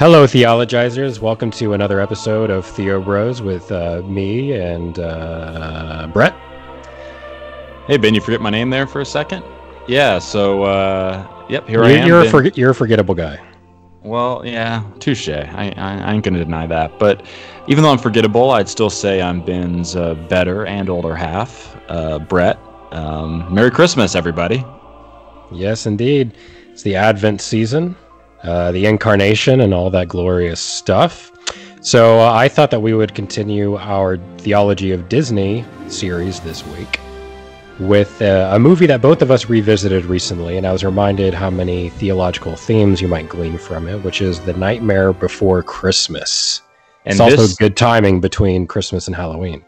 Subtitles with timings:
[0.00, 1.20] Hello, theologizers.
[1.20, 6.34] Welcome to another episode of Theo Bros with uh, me and uh, Brett.
[7.86, 9.44] Hey, Ben, you forget my name there for a second?
[9.86, 12.08] Yeah, so, uh, yep, here you're, I am.
[12.08, 13.38] You're a, you're a forgettable guy.
[14.02, 15.28] Well, yeah, touche.
[15.28, 16.98] I, I, I ain't going to deny that.
[16.98, 17.26] But
[17.68, 22.20] even though I'm forgettable, I'd still say I'm Ben's uh, better and older half, uh,
[22.20, 22.58] Brett.
[22.90, 24.64] Um, Merry Christmas, everybody.
[25.52, 26.38] Yes, indeed.
[26.70, 27.96] It's the Advent season.
[28.42, 31.30] Uh, the incarnation and all that glorious stuff.
[31.82, 37.00] So uh, I thought that we would continue our Theology of Disney series this week
[37.78, 41.50] with uh, a movie that both of us revisited recently, and I was reminded how
[41.50, 46.62] many theological themes you might glean from it, which is The Nightmare Before Christmas.
[47.06, 49.64] And it's this, also good timing between Christmas and Halloween.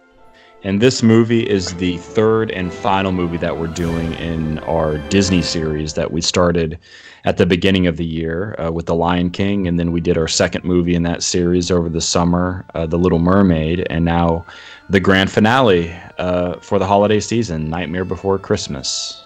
[0.65, 5.43] And this movie is the third and final movie that we're doing in our Disney
[5.43, 6.79] series that we started
[7.25, 10.19] at the beginning of the year uh, with The Lion King, and then we did
[10.19, 14.45] our second movie in that series over the summer, uh, The Little Mermaid, and now
[14.91, 19.22] the grand finale uh, for the holiday season, Nightmare Before Christmas.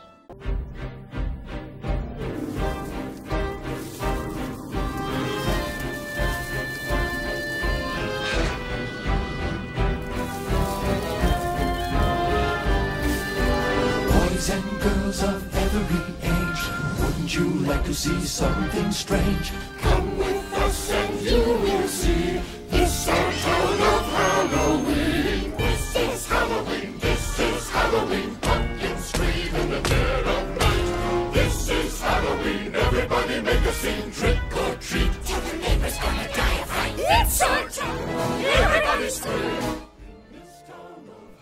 [17.94, 19.52] See something strange.
[19.80, 22.40] Come with us and you will see.
[22.70, 25.56] This our town of Halloween.
[25.56, 26.98] This is Halloween.
[26.98, 28.36] This is Halloween.
[28.36, 31.32] Pumpkins scream in the dead of night.
[31.34, 32.74] This is Halloween.
[32.74, 34.10] Everybody make a scene.
[34.10, 35.10] Trick or treat.
[35.24, 36.94] Tell the neighbors gonna die of fright.
[36.98, 38.44] It's our town.
[38.44, 39.82] Everybody scream.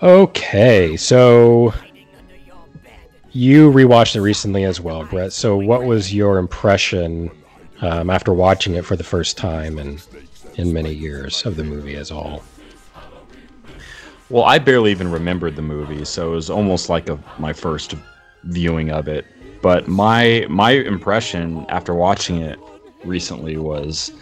[0.03, 1.73] Okay, so
[3.35, 5.33] you rewatched it recently as well, Brett.
[5.33, 7.31] So, what was your impression
[7.83, 9.99] um, after watching it for the first time in
[10.57, 12.43] in many years of the movie as a whole?
[14.31, 17.95] Well, I barely even remembered the movie, so it was almost like a, my first
[18.45, 19.27] viewing of it.
[19.63, 22.59] But my my impression after watching it
[23.05, 24.13] recently was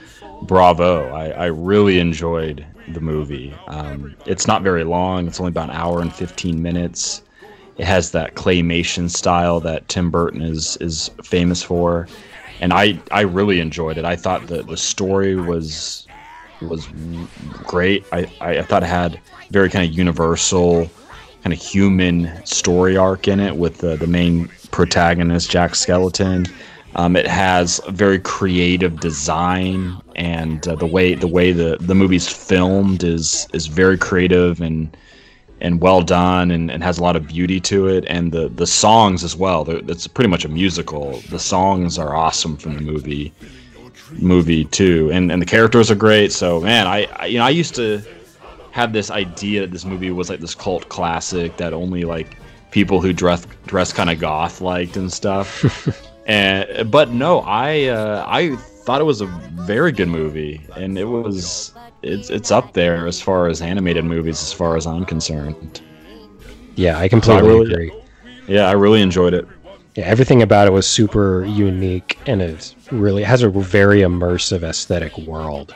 [0.42, 1.10] bravo.
[1.12, 3.54] I, I really enjoyed the movie.
[3.69, 5.26] Um, it's not very long.
[5.26, 7.22] It's only about an hour and 15 minutes.
[7.78, 12.06] It has that claymation style that Tim Burton is is famous for,
[12.60, 14.05] and I I really enjoyed it.
[14.05, 16.06] I thought that the story was
[16.69, 16.87] was
[17.65, 18.05] great.
[18.12, 20.91] I, I, thought it had very kind of universal,
[21.43, 26.47] kind of human story arc in it with the, the main protagonist, Jack Skeleton.
[26.94, 31.94] Um, it has a very creative design, and uh, the way the way the, the
[31.94, 34.94] movie's filmed is is very creative and
[35.62, 38.66] and well done and, and has a lot of beauty to it and the the
[38.66, 39.64] songs as well.
[39.68, 41.12] It's pretty much a musical.
[41.30, 43.32] The songs are awesome from the movie
[44.10, 46.32] movie too and and the characters are great.
[46.32, 48.02] So man I, I you know i used to
[48.72, 52.36] have this idea that this movie was like this cult classic that only like
[52.70, 55.48] people who dress dress kind of goth liked and stuff.
[56.24, 61.04] And but no i uh, i thought it was a very good movie and it
[61.04, 65.80] was it's it's up there as far as animated movies, as far as I'm concerned.
[66.74, 67.92] Yeah, I completely I really, agree.
[68.48, 69.46] Yeah, I really enjoyed it.
[69.94, 75.16] Yeah, everything about it was super unique, and it really has a very immersive aesthetic
[75.18, 75.74] world.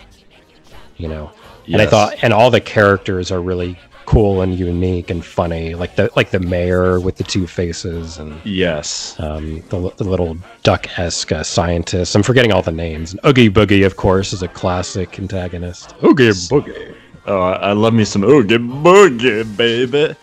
[0.97, 1.31] You know,
[1.67, 1.75] yes.
[1.75, 5.97] and I thought, and all the characters are really cool and unique and funny, like
[5.97, 10.99] the like the mayor with the two faces and yes, um, the, the little duck
[10.99, 12.15] esque uh, scientist.
[12.15, 13.15] I'm forgetting all the names.
[13.27, 15.95] Oogie Boogie, of course, is a classic antagonist.
[16.03, 16.95] Oogie Boogie.
[17.27, 20.17] Oh, I love me some Oogie Boogie, baby.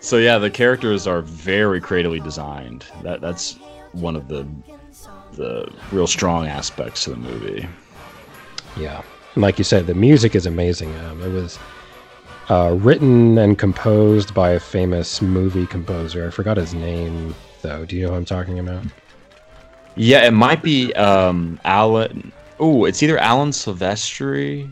[0.00, 2.84] So yeah, the characters are very creatively designed.
[3.02, 3.58] That that's
[3.92, 4.46] one of the
[5.32, 7.66] the real strong aspects to the movie.
[8.76, 9.02] Yeah,
[9.34, 10.94] and like you said, the music is amazing.
[10.96, 11.58] Um, it was
[12.48, 16.26] uh, written and composed by a famous movie composer.
[16.26, 17.84] I forgot his name though.
[17.84, 18.84] Do you know who I'm talking about?
[19.96, 22.32] Yeah, it might be um, Alan.
[22.58, 24.70] Oh, it's either Alan Silvestri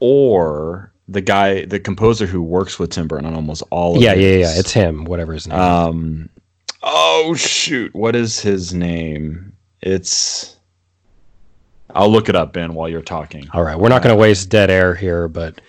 [0.00, 4.14] or the guy, the composer who works with Tim Burton on almost all of Yeah,
[4.14, 4.58] yeah, yeah.
[4.58, 5.04] It's him.
[5.04, 5.58] Whatever his name.
[5.58, 6.28] Um,
[6.82, 9.56] oh shoot, what is his name?
[9.80, 10.56] It's.
[11.94, 13.48] I'll look it up, Ben, while you're talking.
[13.54, 15.60] All right, we're not going to waste dead air here, but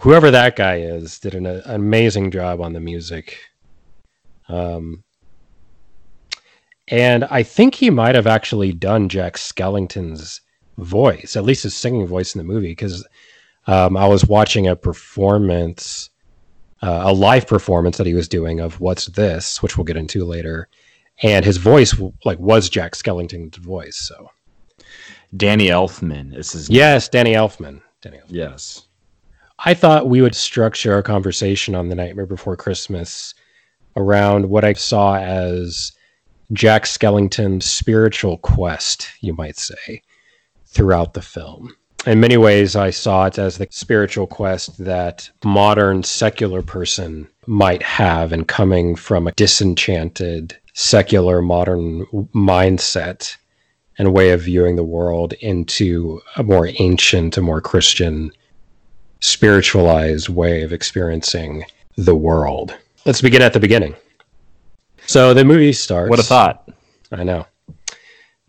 [0.00, 3.38] whoever that guy is did an, an amazing job on the music.
[4.48, 5.04] Um,
[6.88, 10.40] and I think he might have actually done Jack Skellington's
[10.78, 13.06] voice, at least his singing voice in the movie, because
[13.66, 16.10] um, I was watching a performance,
[16.82, 20.24] uh, a live performance that he was doing of "What's This," which we'll get into
[20.24, 20.68] later,
[21.22, 23.96] and his voice like was Jack Skellington's voice.
[23.96, 24.30] So
[25.36, 27.80] Danny Elfman is his Yes, Danny Elfman.
[28.00, 28.30] Danny Elfman.
[28.30, 28.88] Yes.
[29.64, 33.32] I thought we would structure our conversation on the Nightmare Before Christmas
[33.96, 35.92] around what I saw as
[36.52, 40.02] Jack Skellington's spiritual quest, you might say,
[40.66, 41.76] throughout the film.
[42.06, 47.84] In many ways, I saw it as the spiritual quest that modern secular person might
[47.84, 52.04] have and coming from a disenchanted secular modern
[52.34, 53.36] mindset
[53.96, 58.32] and way of viewing the world into a more ancient, a more Christian,
[59.22, 61.64] spiritualized way of experiencing
[61.96, 62.76] the world.
[63.06, 63.94] Let's begin at the beginning.
[65.06, 66.10] So the movie starts.
[66.10, 66.68] What a thought.
[67.10, 67.46] I know.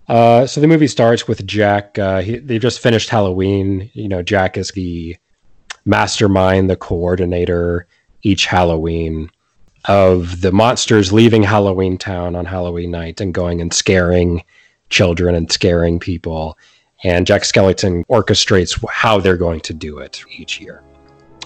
[0.07, 1.97] Uh, so the movie starts with Jack.
[1.97, 3.89] Uh, he, they've just finished Halloween.
[3.93, 5.15] You know, Jack is the
[5.85, 7.87] mastermind, the coordinator
[8.23, 9.29] each Halloween
[9.85, 14.43] of the monsters leaving Halloween Town on Halloween night and going and scaring
[14.89, 16.57] children and scaring people.
[17.03, 20.83] And Jack Skellington orchestrates how they're going to do it each year.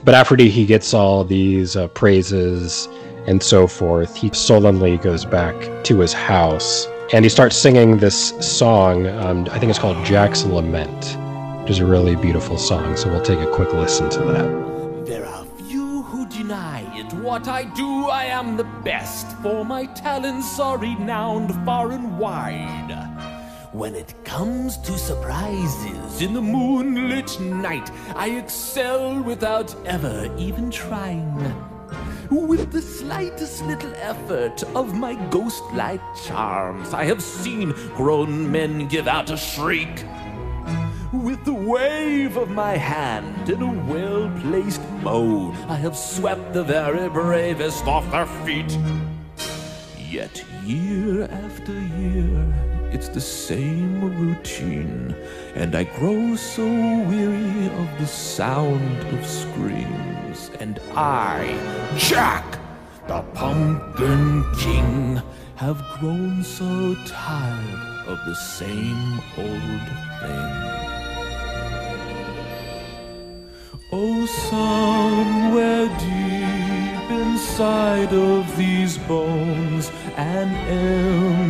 [0.04, 2.88] But after he gets all these uh, praises
[3.26, 8.30] and so forth, he sullenly goes back to his house and he starts singing this
[8.40, 9.08] song.
[9.08, 11.18] Um, I think it's called Jack's Lament,
[11.62, 12.96] which is a really beautiful song.
[12.96, 15.06] So we'll take a quick listen to that.
[15.06, 17.12] There are few who deny it.
[17.14, 23.37] What I do, I am the best, for my talents are renowned far and wide.
[23.74, 31.36] When it comes to surprises in the moonlit night, I excel without ever even trying.
[32.30, 39.08] With the slightest little effort of my ghost-like charms, I have seen grown men give
[39.08, 40.06] out a shriek.
[41.12, 47.10] With the wave of my hand in a well-placed moan, I have swept the very
[47.10, 48.78] bravest off their feet.
[50.10, 52.67] Yet year after year,
[52.98, 55.16] it's the same routine,
[55.54, 60.50] and I grow so weary of the sound of screams.
[60.60, 61.40] And I,
[61.96, 62.58] Jack,
[63.08, 65.22] the Pumpkin King,
[65.58, 69.88] have grown so tired of the same old
[70.20, 70.54] thing.
[73.92, 80.50] Oh, somewhere deep inside of these bones, an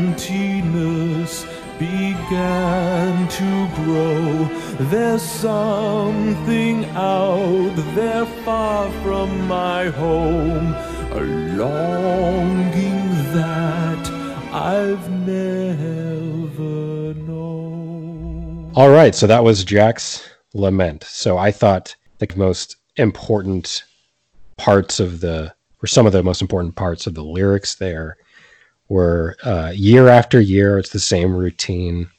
[0.10, 1.46] emptiness
[1.80, 4.44] began to grow.
[4.88, 10.74] There's something out there far from my home,
[11.14, 11.22] a
[11.56, 14.10] longing that
[14.52, 18.74] I've never known.
[18.75, 21.06] All right, so that was Jack's Lament.
[21.06, 23.86] So I thought the most important
[24.58, 28.18] parts of the, or some of the most important parts of the lyrics there
[28.89, 32.10] were uh, year after year, it's the same routine.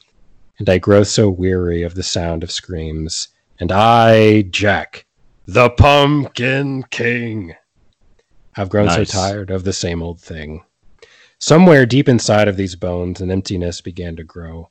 [0.59, 3.29] And I grow so weary of the sound of screams.
[3.59, 5.05] And I, Jack,
[5.45, 7.55] the Pumpkin King,
[8.53, 9.09] have grown Nice.
[9.09, 10.63] so tired of the same old thing.
[11.39, 14.69] Somewhere deep inside of these bones, an emptiness began to grow.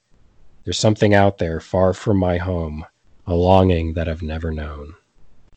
[0.65, 2.85] There's something out there far from my home,
[3.27, 4.95] a longing that I've never known.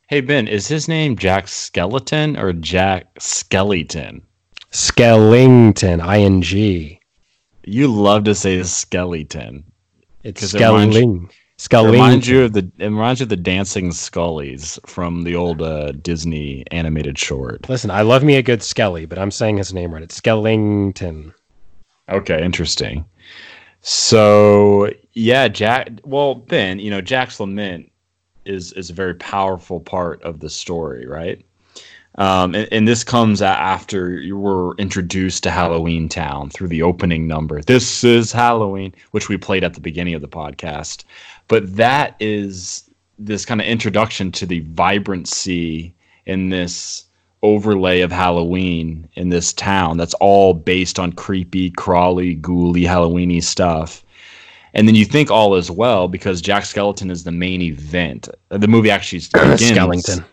[0.08, 4.26] Hey Ben, is his name Jack Skeleton or Jack Skeleton?
[4.72, 6.98] Skellington, ing.
[7.64, 9.64] You love to say skeleton.
[10.24, 10.96] It's 'Cause it reminds-
[11.58, 11.90] Skelling.
[11.90, 15.62] It reminds you of the it reminds you of the dancing scullies from the old
[15.62, 17.70] uh, Disney animated short.
[17.70, 20.02] Listen, I love me a good Skelly, but I'm saying his name right.
[20.02, 21.34] It's Skellington.
[22.10, 23.06] Okay, interesting.
[23.82, 25.90] So yeah, Jack.
[26.04, 27.92] Well, Ben, you know, Jack's lament
[28.46, 31.46] is is a very powerful part of the story, right?
[32.16, 37.28] Um, and, and this comes after you were introduced to Halloween Town through the opening
[37.28, 37.62] number.
[37.62, 41.06] This is Halloween, which we played at the beginning of the podcast.
[41.48, 45.94] But that is this kind of introduction to the vibrancy
[46.26, 47.06] in this
[47.44, 54.04] overlay of Halloween in this town that's all based on creepy, crawly, ghouly, Halloweeny stuff.
[54.74, 58.30] And then you think all is well because Jack Skeleton is the main event.
[58.50, 59.62] The movie actually begins.
[59.62, 60.24] Skellington.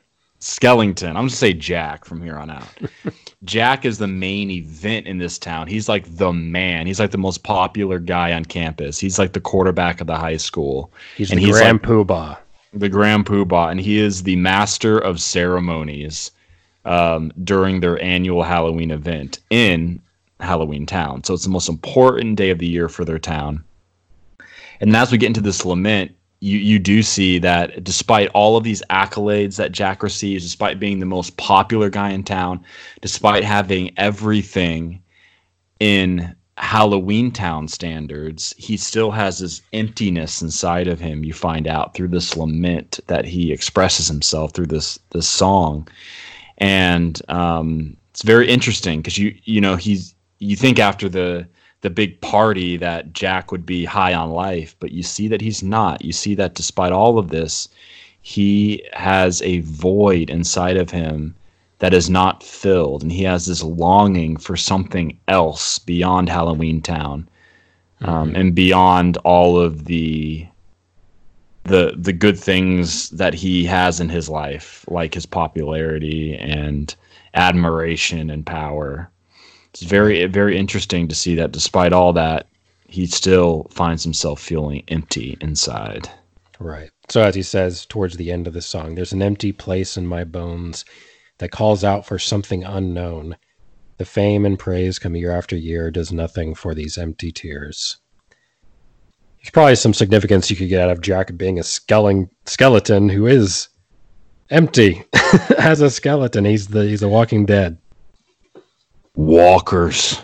[0.41, 1.09] Skellington.
[1.09, 2.69] I'm going to say Jack from here on out.
[3.45, 5.67] Jack is the main event in this town.
[5.67, 6.87] He's like the man.
[6.87, 8.99] He's like the most popular guy on campus.
[8.99, 10.93] He's like the quarterback of the high school.
[11.17, 12.39] He's And the he's Grand like- Poobah.
[12.73, 16.31] the Grand Poobah, and he is the master of ceremonies
[16.85, 20.01] um, during their annual Halloween event in
[20.41, 21.25] Halloween Town.
[21.25, 23.65] So it's the most important day of the year for their town.
[24.81, 28.65] And as we get into this lament, you, you do see that despite all of
[28.65, 32.65] these accolades that Jack receives, despite being the most popular guy in town,
[33.01, 35.03] despite having everything
[35.81, 41.25] in Halloween Town standards, he still has this emptiness inside of him.
[41.25, 45.89] You find out through this lament that he expresses himself through this this song,
[46.59, 51.47] and um, it's very interesting because you you know he's you think after the
[51.81, 55.63] the big party that Jack would be high on life, but you see that he's
[55.63, 56.05] not.
[56.05, 57.69] You see that despite all of this,
[58.21, 61.35] he has a void inside of him
[61.79, 67.29] that is not filled, and he has this longing for something else beyond Halloween Town,
[68.01, 70.47] um, and beyond all of the
[71.65, 76.95] the the good things that he has in his life, like his popularity and
[77.35, 79.11] admiration and power.
[79.71, 82.47] It's very very interesting to see that despite all that,
[82.89, 86.09] he still finds himself feeling empty inside.
[86.59, 86.91] Right.
[87.09, 90.07] So as he says towards the end of the song, there's an empty place in
[90.07, 90.85] my bones
[91.39, 93.37] that calls out for something unknown.
[93.99, 97.99] The fame and praise come year after year does nothing for these empty tears.
[99.39, 103.27] There's probably some significance you could get out of Jack being a skeleton skeleton who
[103.27, 103.69] is
[104.51, 105.05] empty
[105.59, 106.45] as a skeleton.
[106.45, 107.79] He's the he's a walking dead.
[109.19, 110.23] Walkers.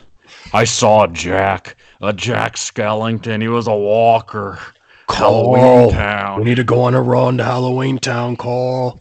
[0.53, 3.43] I saw Jack, a Jack Skellington.
[3.43, 4.61] He was a walker.
[5.09, 6.39] Halloween Town.
[6.39, 9.01] We need to go on a run to Halloween Town, Carl.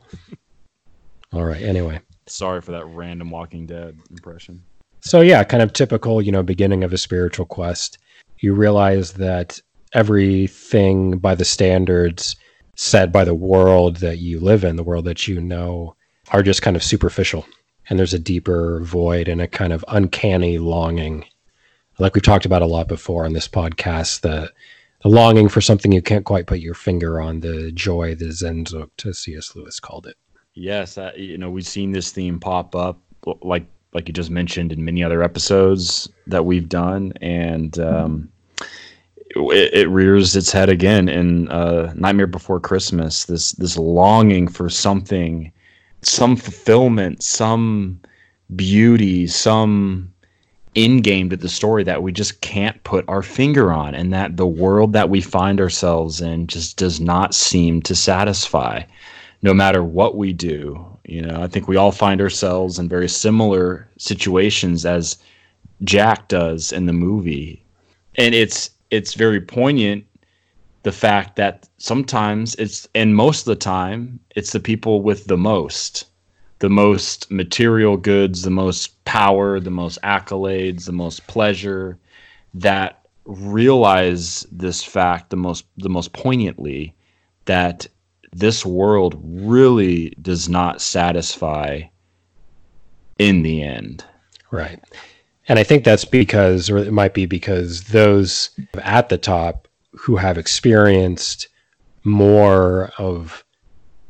[1.32, 1.62] All right.
[1.62, 4.64] Anyway, Sorry for that random Walking Dead impression.
[5.02, 8.00] so yeah, kind of typical, you know, beginning of a spiritual quest.
[8.40, 9.62] You realize that
[9.94, 12.36] everything by the standards
[12.76, 15.96] set by the world that you live in, the world that you know,
[16.32, 17.46] are just kind of superficial.
[17.90, 21.26] And there's a deeper void and a kind of uncanny longing.
[22.00, 24.52] Like we've talked about a lot before on this podcast, the
[25.04, 29.06] the longing for something you can't quite put your finger on, the joy, the Sehnsucht,
[29.06, 29.54] as C.S.
[29.54, 30.16] Lewis called it.
[30.54, 33.00] Yes, uh, you know we've seen this theme pop up,
[33.42, 38.32] like like you just mentioned in many other episodes that we've done, and um,
[39.36, 43.26] it, it rears its head again in uh, Nightmare Before Christmas.
[43.26, 45.52] This this longing for something,
[46.06, 48.00] some fulfillment, some
[48.56, 50.14] beauty, some
[50.76, 54.38] in game to the story that we just can't put our finger on, and that
[54.38, 58.82] the world that we find ourselves in just does not seem to satisfy
[59.44, 60.84] no matter what we do.
[61.06, 65.18] You know, I think we all find ourselves in very similar situations as
[65.84, 67.64] Jack does in the movie.
[68.16, 70.06] And it's it's very poignant
[70.84, 75.38] the fact that sometimes it's and most of the time it's the people with the
[75.38, 76.06] most
[76.60, 82.00] the most material goods, the most power, the most accolades, the most pleasure
[82.54, 86.94] that realize this fact the most the most poignantly
[87.46, 87.88] that
[88.32, 91.82] this world really does not satisfy
[93.20, 94.04] in the end.
[94.52, 94.80] Right.
[95.48, 100.16] And I think that's because, or it might be because those at the top who
[100.16, 101.48] have experienced
[102.04, 103.44] more of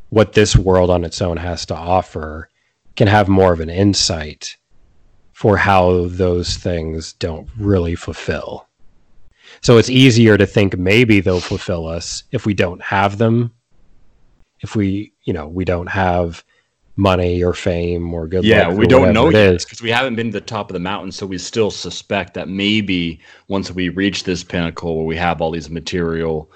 [0.10, 2.50] what this world on its own has to offer
[2.96, 4.56] can have more of an insight
[5.34, 8.68] for how those things don't really fulfill.
[9.62, 13.52] So it's easier to think maybe they'll fulfill us if we don't have them.
[14.62, 16.44] If we, you know, we don't have
[16.96, 20.40] money or fame or good Yeah, we don't know yet because we haven't been to
[20.40, 24.44] the top of the mountain, so we still suspect that maybe once we reach this
[24.44, 26.52] pinnacle where we have all these material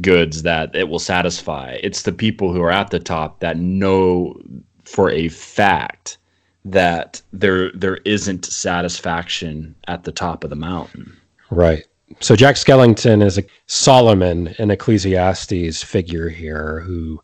[0.00, 1.78] goods that it will satisfy.
[1.82, 4.40] It's the people who are at the top that know
[4.84, 6.18] for a fact
[6.64, 11.16] that there there isn't satisfaction at the top of the mountain.
[11.50, 11.84] Right.
[12.20, 17.20] So Jack Skellington is a Solomon, an Ecclesiastes figure here who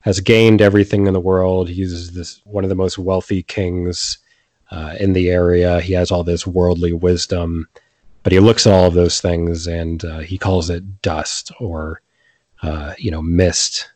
[0.00, 1.68] has gained everything in the world.
[1.68, 4.18] He's this one of the most wealthy kings
[4.70, 5.80] uh, in the area.
[5.80, 7.68] He has all this worldly wisdom,
[8.22, 12.00] but he looks at all of those things and uh, he calls it dust or
[12.62, 13.90] uh, you know mist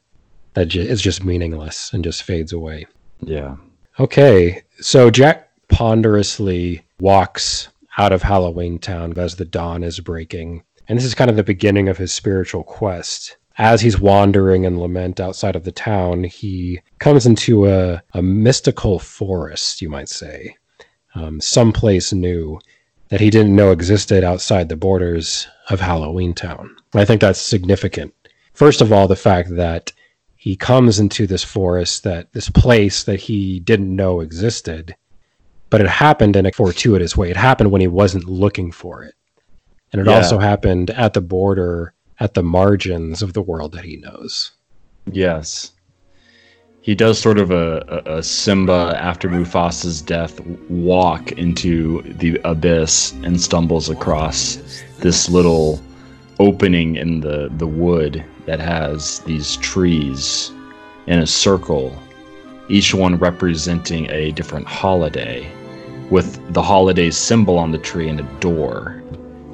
[0.54, 2.86] that ju- is just meaningless and just fades away.
[3.20, 3.56] Yeah.
[4.00, 7.68] Okay, so Jack ponderously walks
[7.98, 10.62] out of Halloween Town as the dawn is breaking.
[10.88, 13.36] And this is kind of the beginning of his spiritual quest.
[13.56, 18.98] As he's wandering in lament outside of the town, he comes into a, a mystical
[18.98, 20.56] forest, you might say,
[21.14, 22.58] um, someplace new
[23.10, 26.74] that he didn't know existed outside the borders of Halloween Town.
[26.94, 28.12] I think that's significant.
[28.54, 29.92] First of all, the fact that
[30.36, 34.94] he comes into this forest that this place that he didn't know existed
[35.70, 39.14] but it happened in a fortuitous way it happened when he wasn't looking for it
[39.90, 40.16] and it Yeah.
[40.16, 44.52] also happened at the border at the margins of the world that he knows
[45.10, 45.72] Yes.
[46.80, 53.12] he does sort of a, a, a Simba after Mufasa's death walk into the abyss
[53.22, 55.80] and stumbles across this little
[56.40, 60.50] opening in the, the wood that has these trees
[61.06, 61.96] in a circle,
[62.68, 65.50] each one representing a different holiday,
[66.10, 69.02] with the holiday symbol on the tree and a door.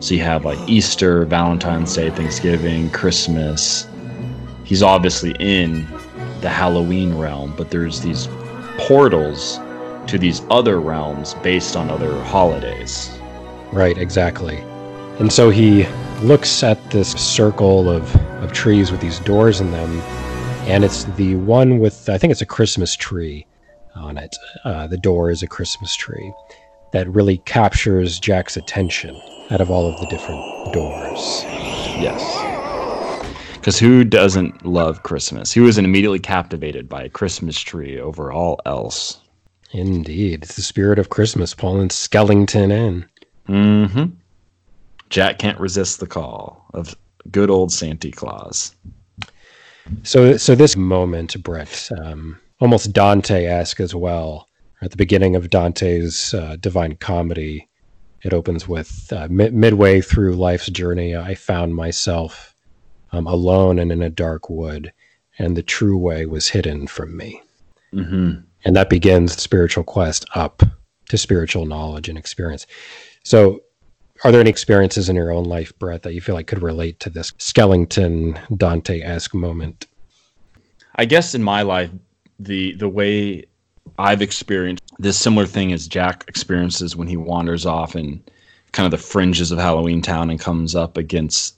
[0.01, 3.87] So you have like Easter, Valentine's Day, Thanksgiving, Christmas.
[4.65, 5.87] He's obviously in
[6.41, 8.27] the Halloween realm, but there's these
[8.79, 9.59] portals
[10.07, 13.11] to these other realms based on other holidays.
[13.73, 14.57] Right, exactly.
[15.19, 15.87] And so he
[16.23, 20.01] looks at this circle of, of trees with these doors in them,
[20.67, 23.47] and it's the one with, I think it's a Christmas tree
[23.95, 24.35] on it.
[24.65, 26.33] Uh, the door is a Christmas tree
[26.93, 29.21] that really captures Jack's attention
[29.51, 31.45] out of all of the different doors.
[31.99, 32.23] Yes.
[33.55, 35.53] Because who doesn't love Christmas?
[35.53, 39.21] Who isn't immediately captivated by a Christmas tree over all else?
[39.73, 40.45] Indeed.
[40.45, 43.07] It's the spirit of Christmas pulling Skellington in.
[43.49, 44.05] Mm-hmm.
[45.11, 46.97] Jack can't resist the call of
[47.31, 48.75] good old Santa Claus.
[50.05, 54.49] So, so this moment, Brett, um, almost Dante-esque as well.
[54.83, 57.69] At the beginning of Dante's uh, Divine Comedy,
[58.23, 62.55] it opens with uh, mi- midway through life's journey, I found myself
[63.13, 64.93] um, alone and in a dark wood,
[65.39, 67.43] and the true way was hidden from me.
[67.93, 68.41] Mm-hmm.
[68.65, 70.63] And that begins the spiritual quest up
[71.09, 72.67] to spiritual knowledge and experience.
[73.23, 73.61] So,
[74.23, 77.01] are there any experiences in your own life, Brett, that you feel like could relate
[77.01, 79.87] to this Skellington Dante esque moment?
[80.97, 81.91] I guess in my life,
[82.39, 83.47] the the way
[83.99, 88.23] I've experienced this similar thing as Jack experiences when he wanders off and
[88.73, 91.57] kind of the fringes of Halloween Town and comes up against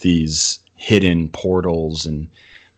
[0.00, 2.28] these hidden portals and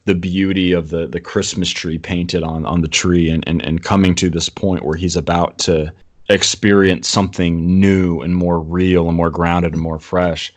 [0.06, 3.84] the beauty of the the Christmas tree painted on on the tree and, and and
[3.84, 5.92] coming to this point where he's about to
[6.30, 10.52] experience something new and more real and more grounded and more fresh.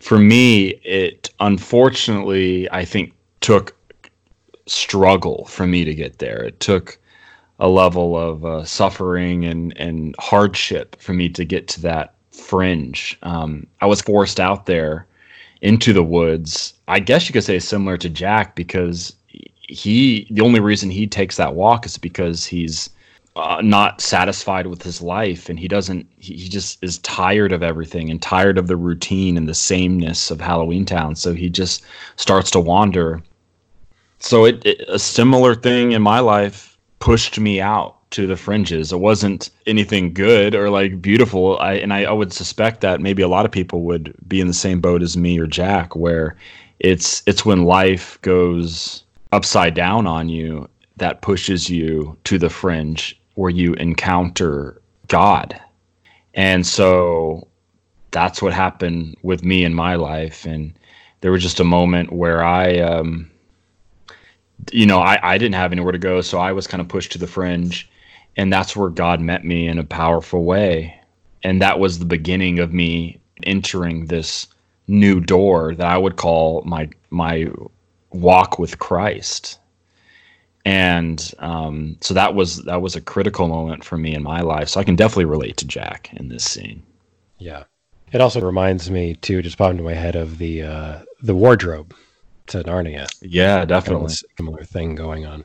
[0.00, 3.74] For me, it unfortunately I think took
[4.66, 6.42] struggle for me to get there.
[6.42, 6.98] It took
[7.62, 13.16] a level of uh, suffering and and hardship for me to get to that fringe.
[13.22, 15.06] Um, I was forced out there
[15.60, 16.74] into the woods.
[16.88, 21.36] I guess you could say similar to Jack because he the only reason he takes
[21.36, 22.90] that walk is because he's
[23.36, 27.62] uh, not satisfied with his life and he doesn't he, he just is tired of
[27.62, 31.84] everything and tired of the routine and the sameness of Halloween Town so he just
[32.16, 33.22] starts to wander
[34.18, 36.71] so it, it a similar thing in my life
[37.02, 38.92] pushed me out to the fringes.
[38.92, 41.58] It wasn't anything good or like beautiful.
[41.58, 44.46] I and I, I would suspect that maybe a lot of people would be in
[44.46, 46.36] the same boat as me or jack where
[46.78, 53.20] it's it's when life goes upside down on you that pushes you to the fringe
[53.34, 55.60] where you encounter god.
[56.34, 57.48] And so
[58.12, 60.44] that's what happened with me in my life.
[60.44, 60.72] And
[61.20, 63.31] there was just a moment where i um
[64.70, 67.12] you know I, I didn't have anywhere to go so i was kind of pushed
[67.12, 67.88] to the fringe.
[68.36, 70.98] And that's where god met me in a powerful way.
[71.42, 74.46] And that was the beginning of me entering this
[74.88, 77.48] new door that i would call my my
[78.10, 79.58] walk with christ.
[80.64, 84.68] And um, so that was that was a critical moment for me in my life.
[84.68, 86.82] So i can definitely relate to jack in this scene.
[87.38, 87.64] Yeah.
[88.12, 91.94] It also reminds me too, just popped into my head of the uh, the wardrobe
[92.48, 93.06] to Narnia.
[93.22, 95.44] yeah Kind of definitely similar thing going on.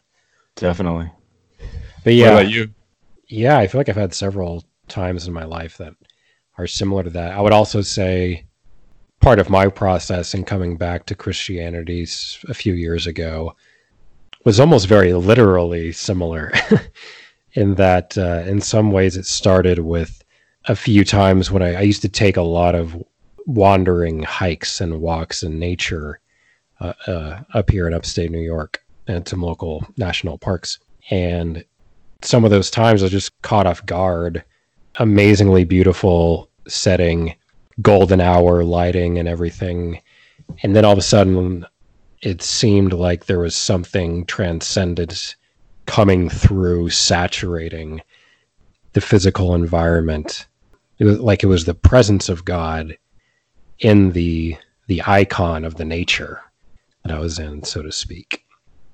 [0.56, 1.12] definitely
[2.04, 2.74] But yeah, what about you
[3.28, 5.94] yeah, I feel like I've had several times in my life that
[6.58, 7.34] are similar to that.
[7.34, 8.46] I would also say
[9.20, 12.08] part of my process in coming back to Christianity
[12.48, 13.56] a few years ago
[14.46, 16.54] was almost very literally similar
[17.54, 20.24] in that uh, in some ways it started with
[20.66, 22.96] a few times when I, I used to take a lot of
[23.46, 26.20] wandering hikes and walks in nature
[26.80, 30.78] Uh, uh, up here in upstate New York and some local national parks.
[31.10, 31.66] And
[32.22, 34.44] some of those times I was just caught off guard.
[34.98, 37.34] Amazingly beautiful setting,
[37.82, 40.02] golden hour lighting and everything.
[40.62, 41.66] And then all of a sudden,
[42.22, 45.36] it seemed like there was something transcendent
[45.88, 48.02] coming through, saturating
[48.94, 50.46] the physical environment.
[51.00, 52.98] It was like it was the presence of God
[53.80, 56.42] in the the icon of the nature
[57.08, 58.44] that I was in, so to speak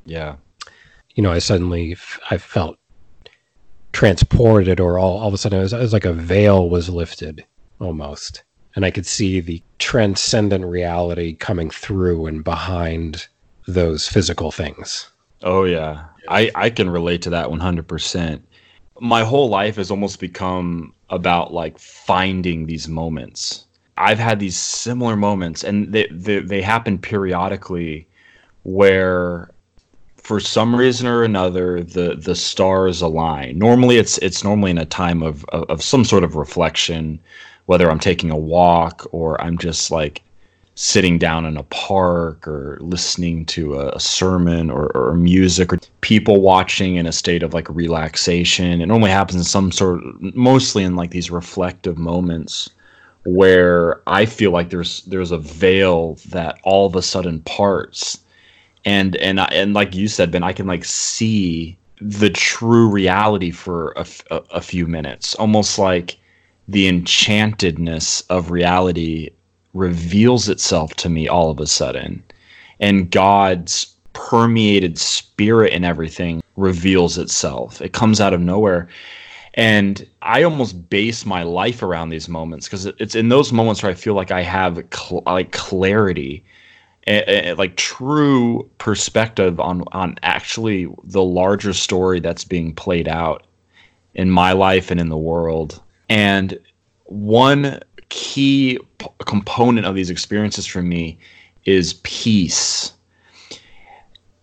[0.06, 0.36] yeah
[1.15, 2.78] you know, I suddenly f- I felt
[3.91, 6.89] transported, or all, all of a sudden it was, it was like a veil was
[6.89, 7.45] lifted
[7.80, 8.43] almost,
[8.76, 13.28] and I could see the transcendent reality coming through and behind
[13.67, 15.10] those physical things.
[15.43, 18.41] Oh yeah, I, I can relate to that 100%.
[18.99, 23.65] My whole life has almost become about like finding these moments.
[23.97, 28.08] I've had these similar moments, and they, they, they happen periodically
[28.63, 29.51] where
[30.17, 33.60] for some reason or another the the stars align.
[33.60, 37.19] Normally it's it's normally in a time of, of of some sort of reflection
[37.65, 40.21] whether i'm taking a walk or i'm just like
[40.75, 46.41] sitting down in a park or listening to a, sermon or, or music or people
[46.41, 48.82] watching in a state of like relaxation.
[48.82, 50.01] It normally happens in some sort
[50.36, 52.71] mostly in like these reflective moments
[53.25, 58.19] where i feel like there's there's a veil that all of a sudden parts.
[58.86, 63.49] And and I, and like you said ben i can like see the true reality
[63.49, 64.05] for a,
[64.51, 65.36] a few minutes.
[65.36, 66.17] Almost like
[66.67, 69.29] the enchantedness of reality
[69.73, 72.21] reveals itself to me all of a sudden.
[72.79, 77.81] And god's permeated spirit and everything reveals itself.
[77.81, 78.89] It comes out of nowhere
[79.56, 83.92] and i almost base my life around these moments because it's in those moments where
[83.92, 86.44] i feel like i have cl- like clarity
[87.08, 93.46] a, a, like true perspective on on actually the larger story that's being played out
[94.16, 95.82] in my life and in the world.
[96.10, 96.58] And
[97.06, 101.18] one key p- component of these experiences for me
[101.66, 102.94] is peace.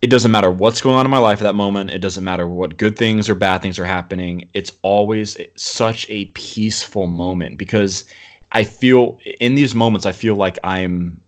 [0.03, 1.91] It doesn't matter what's going on in my life at that moment.
[1.91, 4.49] It doesn't matter what good things or bad things are happening.
[4.55, 8.07] It's always such a peaceful moment because
[8.53, 11.21] I feel in these moments I feel like I'm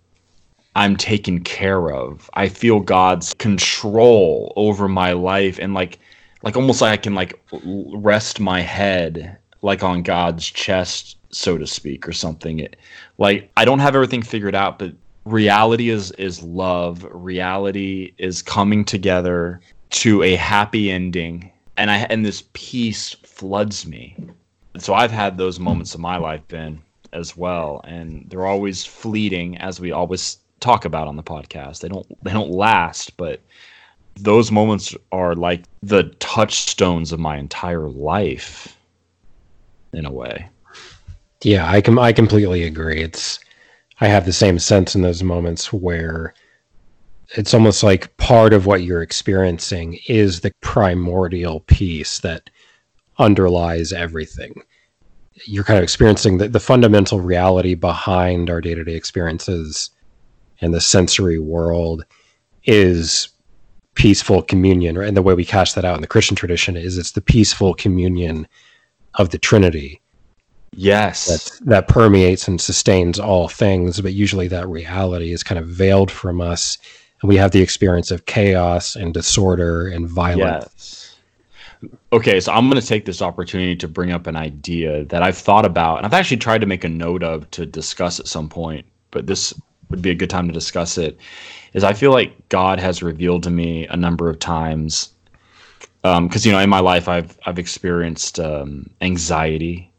[0.75, 2.31] I'm taken care of.
[2.33, 5.99] I feel God's control over my life and like
[6.41, 11.67] like almost like I can like rest my head like on God's chest so to
[11.67, 12.59] speak or something.
[12.59, 12.75] It,
[13.19, 14.93] like I don't have everything figured out but
[15.25, 17.05] reality is is love.
[17.11, 24.17] Reality is coming together to a happy ending and I and this peace floods me.
[24.77, 26.81] So I've had those moments in my life Ben
[27.11, 31.79] as well and they're always fleeting as we always talk about on the podcast.
[31.81, 33.39] They don't they don't last, but
[34.15, 38.77] those moments are like the touchstones of my entire life
[39.91, 40.49] in a way.
[41.43, 43.01] Yeah, I can I completely agree.
[43.01, 43.39] It's
[44.03, 46.33] I have the same sense in those moments where
[47.37, 52.49] it's almost like part of what you're experiencing is the primordial piece that
[53.17, 54.61] underlies everything.
[55.45, 59.89] You're kind of experiencing the, the fundamental reality behind our day to day experiences
[60.59, 62.03] and the sensory world
[62.65, 63.29] is
[63.95, 65.07] peaceful communion, right?
[65.07, 67.73] And the way we cast that out in the Christian tradition is it's the peaceful
[67.73, 68.49] communion
[69.13, 70.01] of the Trinity
[70.75, 71.25] Yes.
[71.25, 76.11] that that permeates and sustains all things, but usually that reality is kind of veiled
[76.11, 76.77] from us,
[77.21, 81.15] and we have the experience of chaos and disorder and violence.
[81.83, 81.89] Yes.
[82.11, 85.37] Okay, so I'm going to take this opportunity to bring up an idea that I've
[85.37, 88.49] thought about, and I've actually tried to make a note of to discuss at some
[88.49, 89.53] point, but this
[89.89, 91.17] would be a good time to discuss it.
[91.73, 95.09] Is I feel like God has revealed to me a number of times,
[96.01, 99.91] because you know in my life I've I've experienced um, anxiety,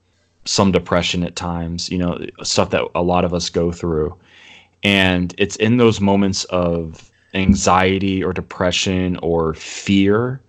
[0.44, 4.16] some depression at times, you know stuff that a lot of us go through,
[4.82, 10.40] and it's in those moments of anxiety or depression or fear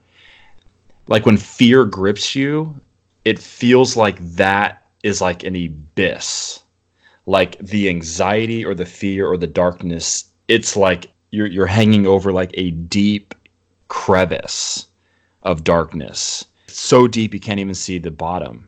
[1.07, 2.79] like when fear grips you,
[3.25, 6.63] it feels like that is like an abyss.
[7.27, 12.31] Like the anxiety or the fear or the darkness, it's like you're you're hanging over
[12.31, 13.33] like a deep
[13.87, 14.87] crevice
[15.43, 16.45] of darkness.
[16.67, 18.67] So deep you can't even see the bottom.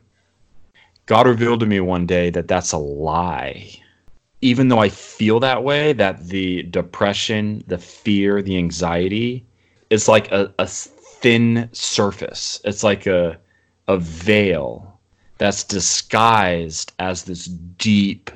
[1.07, 3.71] God revealed to me one day that that's a lie.
[4.41, 9.45] Even though I feel that way, that the depression, the fear, the anxiety,
[9.89, 12.61] it's like a, a thin surface.
[12.63, 13.39] It's like a
[13.87, 14.99] a veil
[15.37, 18.29] that's disguised as this deep,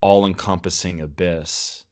[0.00, 1.84] all-encompassing abyss.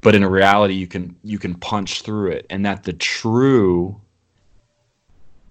[0.00, 4.00] But in reality, you can you can punch through it, and that the true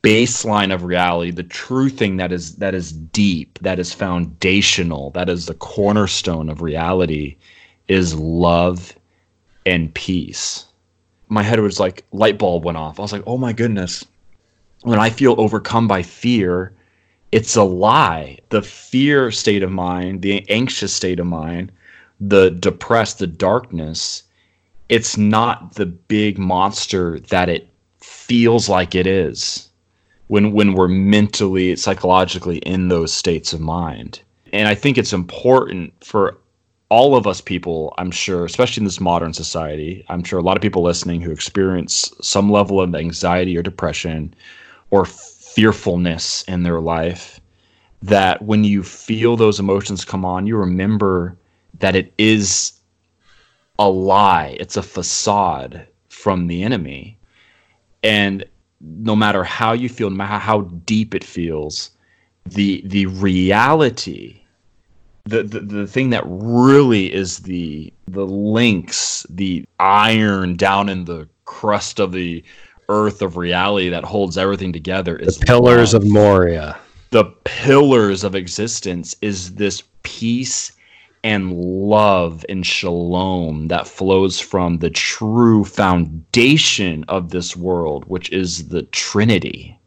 [0.08, 5.28] baseline of reality, the true thing that is that is deep, that is foundational, that
[5.28, 7.36] is the cornerstone of reality,
[7.90, 8.96] is love
[9.66, 10.66] and peace.
[11.28, 13.00] My head was like light bulb went off.
[13.00, 14.06] I was like, oh my goodness.
[14.84, 16.72] When I feel overcome by fear,
[17.34, 18.38] it's a lie.
[18.48, 21.70] The fear state of mind, the anxious state of mind,
[22.22, 24.24] the depressed, the darkness,
[24.88, 27.68] it's not the big monster that it
[28.00, 29.67] feels like it is
[30.28, 34.22] when when we're mentally psychologically in those states of mind
[34.54, 36.38] and i think it's important for
[36.90, 40.56] all of us people, I'm sure, especially in this modern society, I'm sure a lot
[40.56, 44.34] of people listening who experience some level of anxiety or depression
[44.90, 47.42] or fearfulness in their life,
[48.02, 51.36] that when you feel those emotions come on, you remember
[51.80, 52.74] that it is
[53.80, 57.18] a lie, it's a facade from the enemy.
[58.02, 58.46] And
[58.82, 61.92] no matter how you feel, no matter how deep it feels,
[62.46, 64.42] the the reality
[65.28, 71.28] the, the the thing that really is the the links, the iron down in the
[71.46, 72.44] crust of the
[72.90, 76.04] earth of reality that holds everything together is the Pillars love.
[76.04, 76.78] of Moria.
[77.10, 80.72] the pillars of existence is this peace
[81.24, 88.70] and love and shalom that flows from the true foundation of this world, which is
[88.70, 89.80] the Trinity.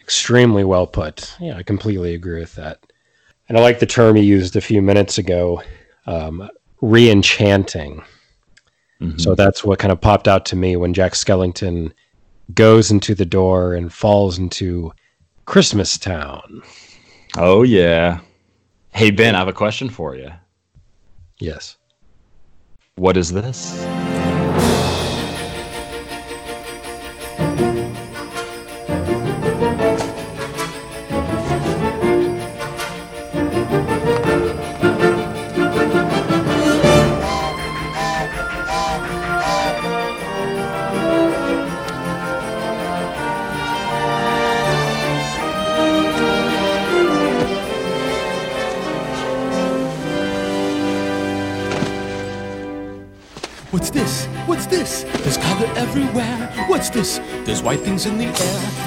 [0.00, 1.36] Extremely well put.
[1.40, 2.80] Yeah, I completely agree with that.
[3.48, 5.62] And I like the term you used a few minutes ago,
[6.06, 6.48] um,
[6.80, 8.02] re-enchanting.
[9.18, 11.92] So that's what kind of popped out to me when Jack Skellington
[12.54, 14.90] goes into the door and falls into
[15.44, 16.62] Christmas Town.
[17.36, 18.20] Oh yeah.
[18.90, 20.30] Hey Ben, I have a question for you.
[21.38, 21.76] Yes.
[22.96, 23.84] What is this?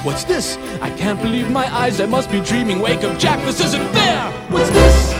[0.03, 0.57] What's this?
[0.81, 1.99] I can't believe my eyes.
[1.99, 2.79] I must be dreaming.
[2.79, 3.43] Wake up, Jack.
[3.43, 4.31] This isn't fair.
[4.49, 5.13] What's this?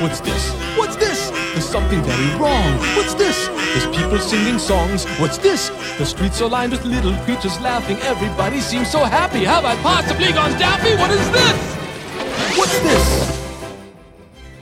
[0.00, 0.52] What's this?
[0.76, 1.30] What's this?
[1.52, 2.78] There's something very wrong.
[2.96, 3.48] What's this?
[3.48, 5.04] There's people singing songs.
[5.18, 5.70] What's this?
[5.98, 7.96] The streets are lined with little creatures laughing.
[8.02, 9.44] Everybody seems so happy.
[9.44, 10.94] Have I possibly gone daffy?
[10.94, 12.56] What is this?
[12.56, 13.40] What's this?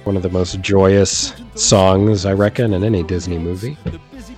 [0.05, 3.77] One of the most joyous songs, I reckon, in any Disney movie.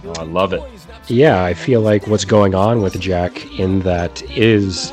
[0.07, 0.61] Oh, I love it.
[1.09, 4.91] Yeah, I feel like what's going on with Jack in that is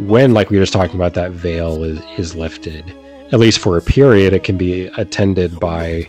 [0.00, 2.94] when, like we were just talking about, that veil is, is lifted,
[3.32, 6.08] at least for a period, it can be attended by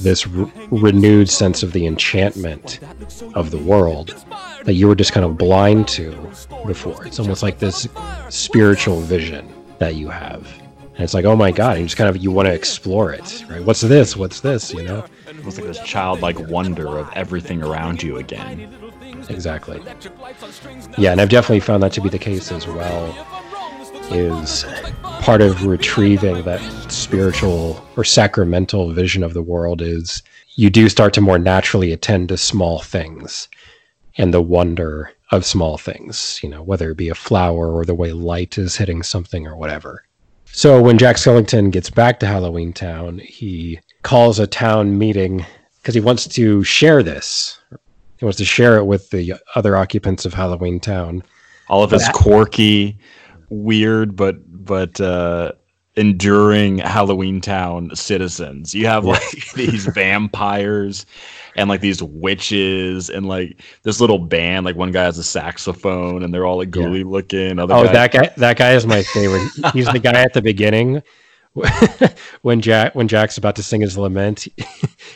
[0.00, 2.78] this re- renewed sense of the enchantment
[3.34, 4.24] of the world
[4.64, 6.12] that you were just kind of blind to
[6.66, 7.04] before.
[7.04, 7.88] It's almost like this
[8.28, 10.48] spiritual vision that you have.
[11.02, 13.12] And it's like, oh my God, and you just kind of, you want to explore
[13.12, 13.60] it, right?
[13.64, 14.16] What's this?
[14.16, 14.72] What's this?
[14.72, 15.04] You know?
[15.26, 18.72] Almost like this childlike wonder of everything around you again.
[19.28, 19.82] Exactly.
[20.96, 23.08] Yeah, and I've definitely found that to be the case as well.
[24.12, 24.64] Is
[25.22, 26.60] part of retrieving that
[26.92, 30.22] spiritual or sacramental vision of the world is
[30.54, 33.48] you do start to more naturally attend to small things
[34.18, 37.92] and the wonder of small things, you know, whether it be a flower or the
[37.92, 40.04] way light is hitting something or whatever.
[40.54, 45.46] So when Jack Skellington gets back to Halloween Town, he calls a town meeting
[45.80, 47.58] because he wants to share this.
[48.18, 51.22] He wants to share it with the other occupants of Halloween Town.
[51.68, 52.98] All of his quirky,
[53.48, 55.52] weird but but uh
[55.96, 58.74] enduring Halloween Town citizens.
[58.74, 61.06] You have like these vampires
[61.56, 64.64] and like these witches and like this little band.
[64.64, 67.58] Like one guy has a saxophone and they're all like ghouly looking.
[67.58, 68.30] Other Oh, guy, that guy!
[68.36, 69.50] That guy is my favorite.
[69.72, 71.02] He's the guy at the beginning
[72.42, 74.46] when Jack when Jack's about to sing his lament.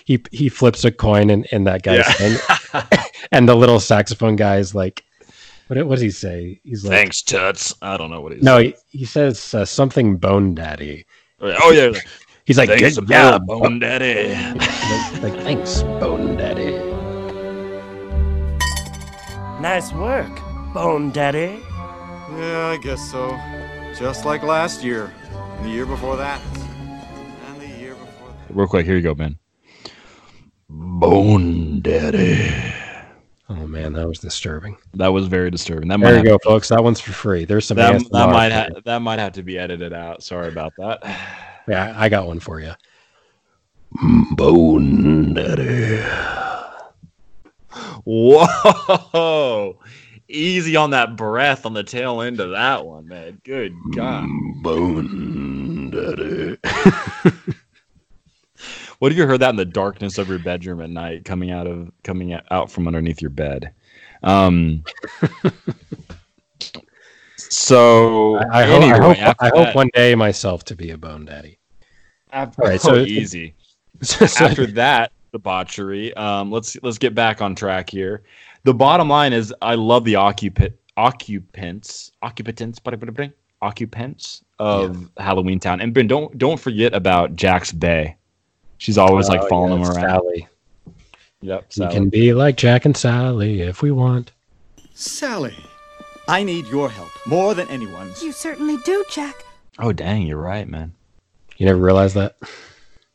[0.04, 2.36] He he flips a coin in, in that guy's Yeah.
[2.72, 2.86] hand,
[3.32, 5.02] and the little saxophone guy is like,
[5.68, 7.74] "What what does he say?" He's like, Thanks, Toots.
[7.82, 11.06] I don't know what he's "No, he, he says uh, something Bone Daddy."
[11.40, 11.92] Oh yeah.
[12.46, 14.32] He's like, Thanks, "Good job, Bone Daddy.
[14.56, 16.78] Like, like, thanks, Bone Daddy.
[19.60, 20.30] Nice work,
[20.72, 21.58] Bone Daddy.
[22.38, 23.36] Yeah, I guess so.
[23.98, 26.40] Just like last year, and the year before that,
[27.48, 28.54] and the year before that.
[28.54, 29.36] Real quick, here you go, man.
[30.68, 32.52] Bone Daddy.
[33.48, 34.76] Oh man, that was disturbing.
[34.94, 35.88] That was very disturbing.
[35.88, 36.68] That might There have, you go, folks.
[36.68, 37.44] That one's for free.
[37.44, 40.22] There's some that, that might ha- that might have to be edited out.
[40.22, 41.02] Sorry about that.
[41.68, 42.72] Yeah, I got one for you.
[44.32, 46.02] Bone Daddy.
[48.04, 49.78] Whoa.
[50.28, 53.40] Easy on that breath on the tail end of that one, man.
[53.44, 54.28] Good God.
[54.62, 56.58] Bone Daddy.
[58.98, 61.66] What if you heard that in the darkness of your bedroom at night, coming out
[61.66, 63.72] of coming out from underneath your bed?
[64.22, 64.84] Um.
[67.50, 70.98] so I, I hope, I, anyway, hope, I hope one day myself to be a
[70.98, 71.58] bone daddy.
[72.32, 73.54] After, All right, so so- easy.
[74.02, 78.22] So- so- After that debauchery, um, let's let's get back on track here.
[78.64, 82.80] The bottom line is, I love the occupant occupants occupants
[83.62, 85.80] occupants of Halloween Town.
[85.80, 88.16] And Ben, don't don't forget about Jack's Bay.
[88.78, 90.10] She's always like Oh, following yeah, him it's around.
[90.10, 90.48] Sally.
[91.42, 91.66] Yep.
[91.78, 94.32] We can be like Jack and Sally if we want.
[94.94, 95.54] Sally,
[96.28, 98.22] I need your help more than anyone's.
[98.22, 99.44] You certainly do, Jack.
[99.78, 100.92] Oh dang, you're right, man.
[101.56, 102.36] You never realized that?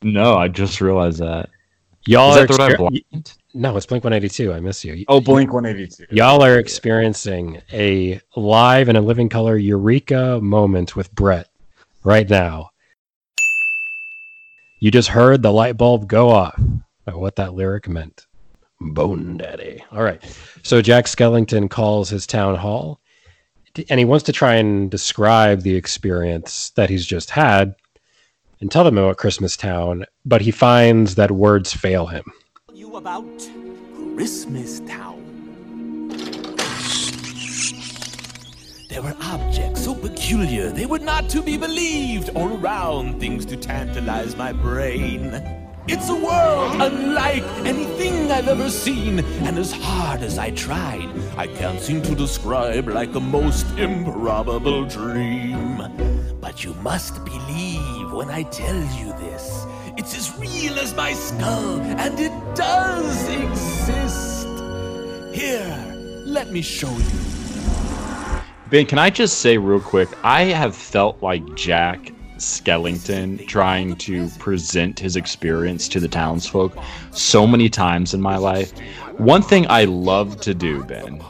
[0.02, 1.50] No, I just realized that.
[2.08, 2.78] Y'all Is are that the exper-
[3.12, 3.34] blind?
[3.54, 4.54] No, it's Blink 182.
[4.54, 5.06] I miss you.
[5.08, 6.16] Oh, Blink 182.
[6.16, 11.50] Y'all are experiencing a live and a living color eureka moment with Brett
[12.04, 12.72] right now.
[14.80, 16.60] You just heard the light bulb go off
[17.06, 18.26] what that lyric meant.
[18.82, 19.84] Bone Daddy.
[19.92, 20.22] All right.
[20.64, 23.00] So Jack Skellington calls his town hall
[23.90, 27.76] and he wants to try and describe the experience that he's just had
[28.60, 32.24] and tell them about Christmas Town, but he finds that words fail him.
[32.74, 33.26] You about
[34.16, 35.20] Christmas Town.
[38.90, 43.56] There were objects so peculiar they were not to be believed, all around things to
[43.56, 45.71] tantalize my brain.
[45.88, 51.48] It's a world unlike anything I've ever seen, and as hard as I tried, I
[51.48, 55.82] can't seem to describe like a most improbable dream.
[56.40, 59.66] But you must believe when I tell you this.
[59.98, 64.48] It's as real as my skull, and it does exist.
[65.34, 68.42] Here, let me show you.
[68.70, 70.10] Ben, can I just say real quick?
[70.24, 76.76] I have felt like Jack Skellington trying to present his experience to the townsfolk
[77.12, 78.74] so many times in my life.
[79.18, 81.22] One thing I love to do, Ben,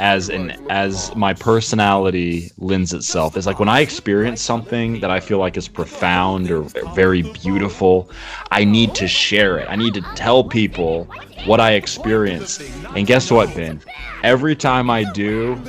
[0.00, 5.20] as an as my personality lends itself, is like when I experience something that I
[5.20, 6.62] feel like is profound or
[6.94, 8.10] very beautiful,
[8.50, 9.66] I need to share it.
[9.68, 11.04] I need to tell people
[11.44, 12.62] what I experienced.
[12.94, 13.80] And guess what, Ben?
[14.22, 15.60] Every time I do,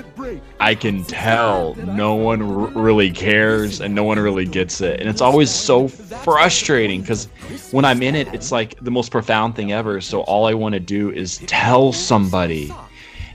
[0.59, 4.99] I can tell no one r- really cares and no one really gets it.
[4.99, 7.25] And it's always so frustrating because
[7.71, 10.01] when I'm in it, it's like the most profound thing ever.
[10.01, 12.73] So all I want to do is tell somebody.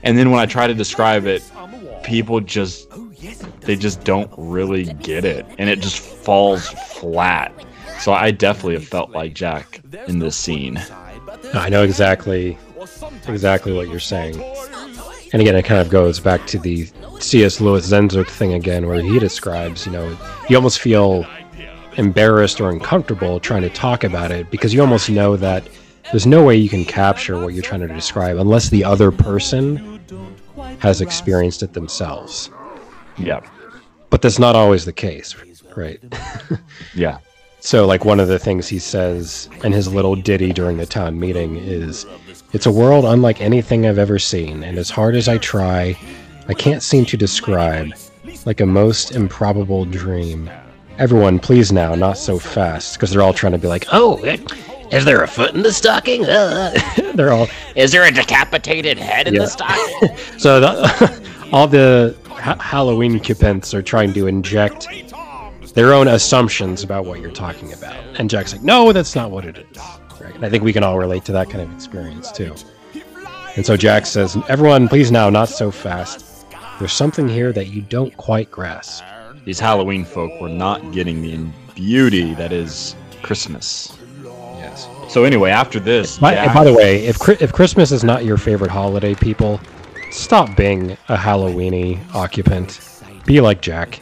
[0.05, 1.43] And then when I try to describe it,
[2.03, 2.87] people just
[3.61, 7.51] they just don't really get it and it just falls flat.
[7.99, 10.79] So I definitely have felt like Jack in this scene.
[11.53, 12.57] I know exactly
[13.27, 14.41] exactly what you're saying.
[15.33, 16.87] And again, it kind of goes back to the
[17.19, 17.59] C.S.
[17.59, 21.25] Lewis Sehnsucht thing again, where he describes, you know, you almost feel
[21.97, 25.67] embarrassed or uncomfortable trying to talk about it because you almost know that
[26.11, 29.94] there's no way you can capture what you're trying to describe unless the other person
[30.79, 32.49] has experienced it themselves.
[33.17, 33.41] Yeah.
[34.09, 35.35] But that's not always the case,
[35.75, 35.99] right?
[36.93, 37.17] Yeah.
[37.59, 41.19] So, like, one of the things he says in his little ditty during the town
[41.19, 42.05] meeting is
[42.53, 45.97] It's a world unlike anything I've ever seen, and as hard as I try,
[46.47, 47.91] I can't seem to describe,
[48.45, 50.49] like a most improbable dream.
[50.99, 54.37] Everyone, please now, not so fast, because they're all trying to be like, oh, eh,
[54.91, 56.23] is there a foot in the stocking?
[57.15, 59.41] They're all, Is there a decapitated head in Yeah.
[59.41, 60.17] the stocking?
[60.37, 64.87] so the, all the ha- Halloween occupants are trying to inject
[65.73, 67.95] their own assumptions about what you're talking about.
[68.17, 69.77] And Jack's like, no, that's not what it is.
[70.21, 70.33] Right?
[70.33, 72.55] And I think we can all relate to that kind of experience too.
[73.55, 76.45] And so Jack says, everyone, please now, not so fast.
[76.79, 79.03] There's something here that you don't quite grasp.
[79.45, 81.37] These Halloween folk were not getting the
[81.73, 83.97] beauty that is Christmas.
[84.23, 84.87] Yes.
[85.15, 88.69] So anyway, after this, By, by the way, if if Christmas is not your favorite
[88.69, 89.61] holiday, people,
[90.11, 92.81] stop being a Halloweeny occupant.
[93.25, 94.01] Be like Jack.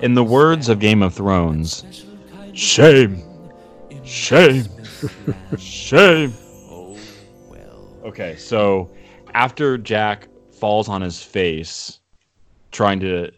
[0.00, 2.04] in the words of Game of Thrones,
[2.52, 3.22] shame,
[4.02, 4.64] shame,
[5.56, 6.34] shame.
[8.04, 8.90] Okay, so
[9.34, 12.00] after Jack falls on his face,
[12.72, 13.30] trying to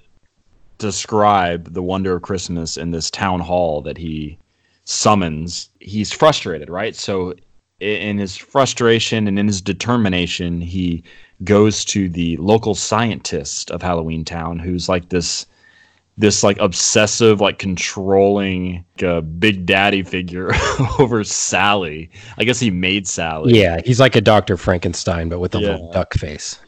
[0.78, 4.38] describe the wonder of Christmas in this town hall that he
[4.87, 6.96] summons, he's frustrated, right?
[6.96, 7.35] So,
[7.81, 11.05] in his frustration and in his determination, he
[11.44, 15.44] goes to the local scientist of Halloween Town, who's like this
[16.18, 20.50] this like obsessive, like controlling like, uh, big daddy figure
[20.98, 22.08] over Sally.
[22.38, 23.60] I guess he made Sally.
[23.60, 24.56] Yeah, he's like a Dr.
[24.56, 25.73] Frankenstein, but with a Yeah.
[25.73, 26.58] little duck face.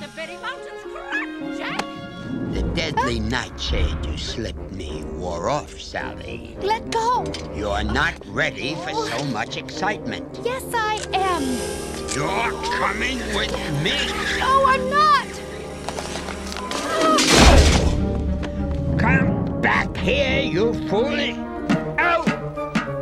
[0.00, 0.06] The
[3.08, 6.54] deadly nightshade you slipped me wore off, Sally.
[6.60, 7.24] Let go.
[7.56, 10.38] You're not ready for so much excitement.
[10.44, 11.42] Yes, I am.
[12.14, 13.50] You're coming with
[13.82, 13.96] me.
[14.38, 15.26] No, I'm not.
[18.98, 21.36] Come back here, you foolish.
[21.98, 22.24] Oh!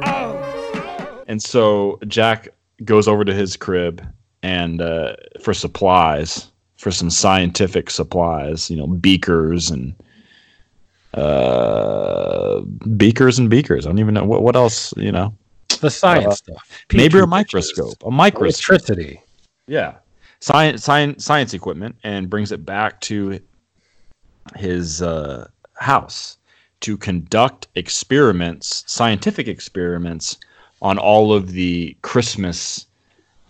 [0.04, 1.24] Oh!
[1.26, 2.48] And so Jack
[2.84, 4.07] goes over to his crib
[4.44, 9.94] and uh, for supplies, for some scientific supplies, you know, beakers and
[11.14, 12.60] uh,
[12.96, 13.86] beakers and beakers.
[13.86, 15.34] I don't even know what what else, you know.
[15.80, 16.84] The science Uh, stuff.
[16.92, 18.80] Maybe a microscope, a microscope.
[18.80, 19.20] Electricity.
[19.66, 19.94] Yeah,
[20.40, 23.40] science, science, science equipment, and brings it back to
[24.54, 26.38] his uh, house
[26.80, 30.38] to conduct experiments, scientific experiments,
[30.82, 32.86] on all of the Christmas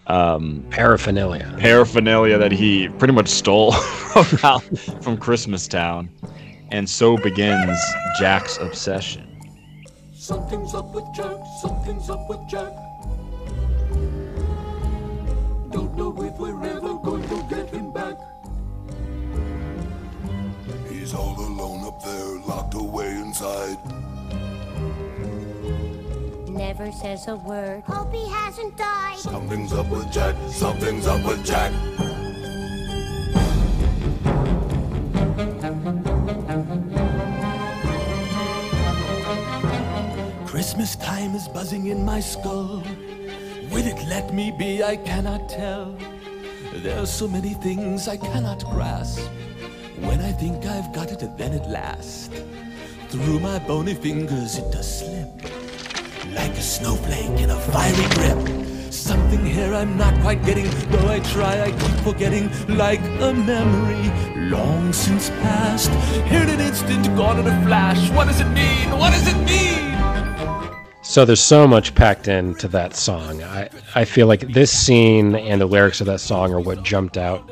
[0.07, 1.55] um, Paraphernalia.
[1.59, 3.73] paraphernalia that he pretty much stole
[4.25, 4.61] from,
[5.01, 6.09] from Christmas Town,
[6.71, 7.79] and so begins
[8.19, 9.23] Jack's obsession.
[10.15, 12.73] Something's up with Jack, something's up with Jack.
[15.73, 18.17] Don't know if we're ever going to get him back.
[20.89, 23.77] He's all alone up there, locked away inside.
[26.57, 27.83] Never says a word.
[27.87, 29.19] Hope he hasn't died.
[29.19, 31.71] Something's up with Jack, something's up with Jack.
[40.47, 42.83] Christmas time is buzzing in my skull.
[43.71, 44.83] Will it let me be?
[44.83, 45.95] I cannot tell.
[46.73, 49.21] There are so many things I cannot grasp.
[50.01, 52.33] When I think I've got it, then at last,
[53.09, 55.29] through my bony fingers it does slip,
[56.37, 58.93] like a snowflake in a fiery grip.
[58.93, 64.11] Something here I'm not quite getting, though I try, I keep forgetting, like a memory
[64.51, 65.91] long since past.
[66.29, 68.11] Here in an instant, gone in a flash.
[68.11, 68.91] What does it mean?
[68.91, 69.97] What does it mean?
[71.03, 73.43] So there's so much packed into that song.
[73.43, 77.17] I, I feel like this scene and the lyrics of that song are what jumped
[77.17, 77.49] out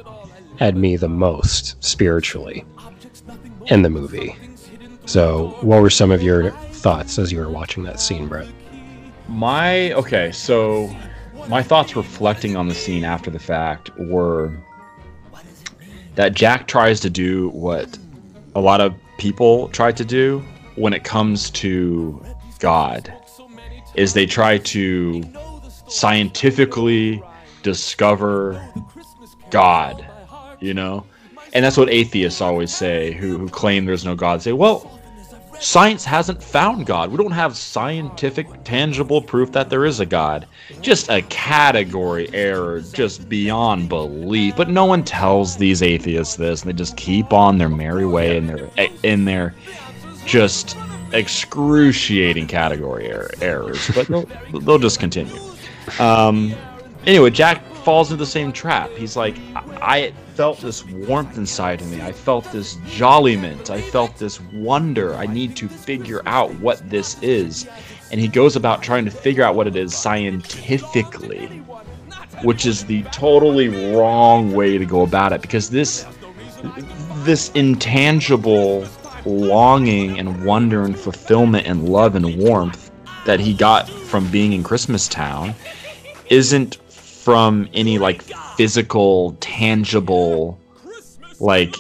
[0.61, 2.65] at me the most spiritually
[3.67, 4.37] in the movie.
[5.07, 8.49] So, what were some of your thoughts as you were watching that scene, Brett?
[9.29, 10.95] My okay, so
[11.49, 14.53] my thoughts reflecting on the scene after the fact were
[16.15, 17.99] that Jack tries to do what
[18.55, 20.45] a lot of people try to do
[20.77, 22.25] when it comes to
[22.59, 23.13] God
[23.95, 25.23] is they try to
[25.89, 27.23] scientifically
[27.63, 28.67] discover
[29.51, 30.05] God,
[30.61, 31.07] you know?
[31.53, 34.43] And that's what atheists always say who, who claim there's no God.
[34.43, 35.01] Say, well,
[35.61, 37.11] science hasn't found God.
[37.11, 40.47] We don't have scientific, tangible proof that there is a God.
[40.81, 44.57] Just a category error, just beyond belief.
[44.57, 48.37] But no one tells these atheists this, and they just keep on their merry way
[48.37, 48.71] in their
[49.03, 49.55] in their
[50.27, 50.77] just
[51.13, 53.91] excruciating category er- errors.
[53.95, 54.27] But they'll,
[54.61, 55.39] they'll just continue.
[55.99, 56.55] Um,
[57.07, 58.91] anyway, Jack falls into the same trap.
[58.91, 62.01] He's like, I, I felt this warmth inside of me.
[62.01, 63.71] I felt this jolliment.
[63.71, 65.15] I felt this wonder.
[65.15, 67.69] I need to figure out what this is.
[68.11, 71.47] And he goes about trying to figure out what it is scientifically,
[72.43, 76.07] which is the totally wrong way to go about it because this
[77.25, 78.87] this intangible
[79.25, 82.91] longing and wonder and fulfillment and love and warmth
[83.25, 85.55] that he got from being in Christmas Town
[86.31, 86.79] isn't
[87.25, 88.23] from any like
[88.57, 90.59] physical, tangible,
[91.41, 91.75] like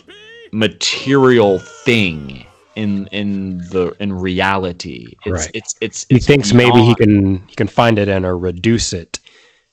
[0.53, 5.15] material thing in in the in reality.
[5.27, 5.51] It's Right.
[5.55, 8.39] it's it's, He it's thinks maybe he can he can find it in or uh,
[8.39, 9.21] reduce it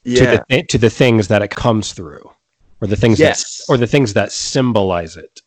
[0.04, 0.20] Yeah.
[0.20, 2.30] to the thi- to the things that it comes through,
[2.82, 3.66] or the things Yes.
[3.66, 5.42] that or the things that symbolize it.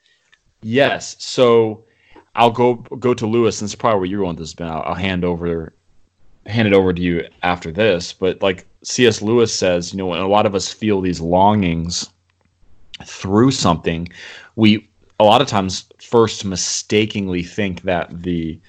[0.62, 1.16] Yes.
[1.18, 1.84] So
[2.34, 4.68] I'll go go to Lewis, and this is probably where you're going with this, Ben.
[4.68, 5.74] I'll, I'll hand over
[6.46, 8.12] hand it over to you after this.
[8.12, 9.22] But like C.S.
[9.22, 12.08] Lewis says, you know, when a lot of us feel these longings
[13.04, 14.08] through something,
[14.56, 14.88] we
[15.20, 18.60] a lot of times first mistakenly think that the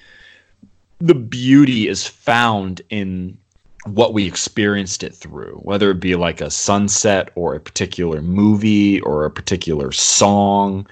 [0.98, 3.36] the beauty is found in
[3.84, 9.00] what we experienced it through, whether it be like a sunset or a particular movie
[9.02, 10.86] or a particular song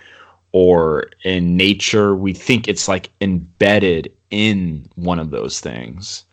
[0.52, 2.14] or in nature.
[2.14, 6.24] We think it's like embedded in one of those things.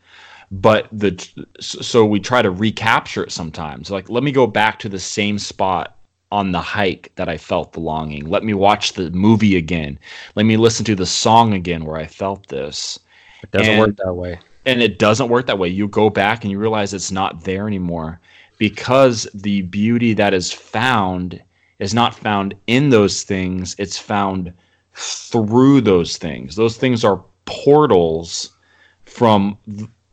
[0.52, 1.18] But the
[1.60, 3.90] so we try to recapture it sometimes.
[3.90, 5.96] Like, let me go back to the same spot
[6.32, 8.30] on the hike that I felt the longing.
[8.30, 9.98] Let me watch the movie again.
[10.36, 13.00] Let me listen to the song again where I felt this.
[13.44, 14.40] It doesn't And- work that way.
[14.66, 15.70] and it doesn't work that way.
[15.70, 18.20] You go back and you realize it's not there anymore
[18.58, 21.42] because the beauty that is found
[21.80, 24.54] is not found in those things, it's found
[24.94, 26.56] through those things.
[26.56, 28.52] Those things are portals
[29.04, 29.58] from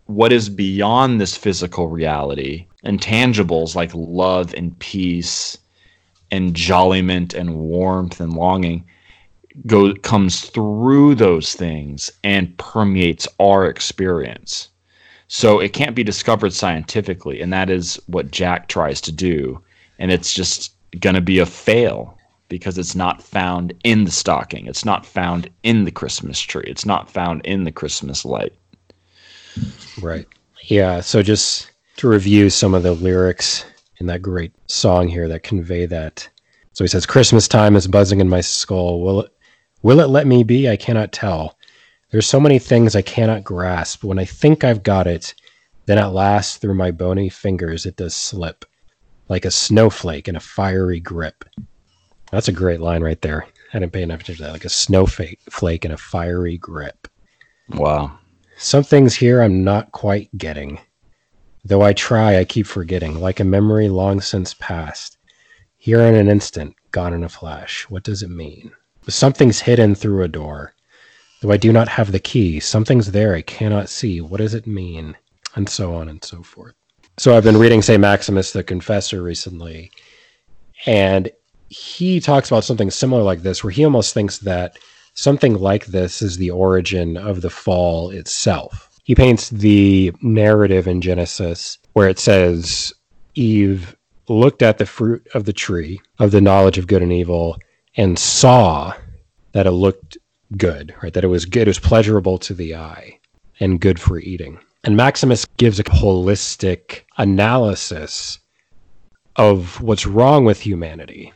[0.09, 5.59] what is beyond this physical reality and tangibles like love and peace
[6.31, 8.83] and jolliment and warmth and longing
[9.67, 14.69] go comes through those things and permeates our experience.
[15.27, 19.61] So it can't be discovered scientifically, and that is what Jack tries to do,
[19.99, 22.17] and it's just going to be a fail
[22.49, 24.67] because it's not found in the stocking.
[24.69, 26.65] It's not found in the Christmas tree.
[26.67, 28.55] It's not found in the Christmas light.
[30.01, 30.27] Right.
[30.63, 31.01] Yeah.
[31.01, 33.65] So just to review some of the lyrics
[33.99, 36.29] in that great song here that convey that.
[36.73, 39.01] So he says, Christmas time is buzzing in my skull.
[39.01, 39.33] Will it,
[39.83, 40.69] will it let me be?
[40.69, 41.59] I cannot tell.
[42.11, 44.05] There's so many things I cannot grasp.
[44.05, 45.35] When I think I've got it,
[45.87, 48.65] then at last through my bony fingers it does slip,
[49.29, 51.45] like a snowflake in a fiery grip.
[52.31, 53.47] That's a great line right there.
[53.73, 54.53] I didn't pay enough attention to that.
[54.53, 57.09] Like a snowflake in a fiery grip.
[57.71, 58.19] Wow.
[58.61, 60.81] Some things here I'm not quite getting.
[61.65, 65.17] Though I try, I keep forgetting, like a memory long since past.
[65.77, 67.89] Here in an instant, gone in a flash.
[67.89, 68.73] What does it mean?
[69.09, 70.75] Something's hidden through a door.
[71.41, 74.21] Though I do not have the key, something's there I cannot see.
[74.21, 75.17] What does it mean?
[75.55, 76.75] And so on and so forth.
[77.17, 79.93] So I've been reading, say, Maximus the Confessor recently,
[80.85, 81.31] and
[81.69, 84.79] he talks about something similar like this, where he almost thinks that
[85.19, 88.89] something like this is the origin of the fall itself.
[89.03, 92.93] He paints the narrative in Genesis where it says
[93.35, 93.97] Eve
[94.29, 97.57] looked at the fruit of the tree of the knowledge of good and evil
[97.97, 98.95] and saw
[99.53, 100.19] that it looked
[100.57, 101.13] good, right?
[101.13, 103.19] That it was good, it was pleasurable to the eye
[103.59, 104.61] and good for eating.
[104.85, 108.39] And Maximus gives a holistic analysis
[109.35, 111.33] of what's wrong with humanity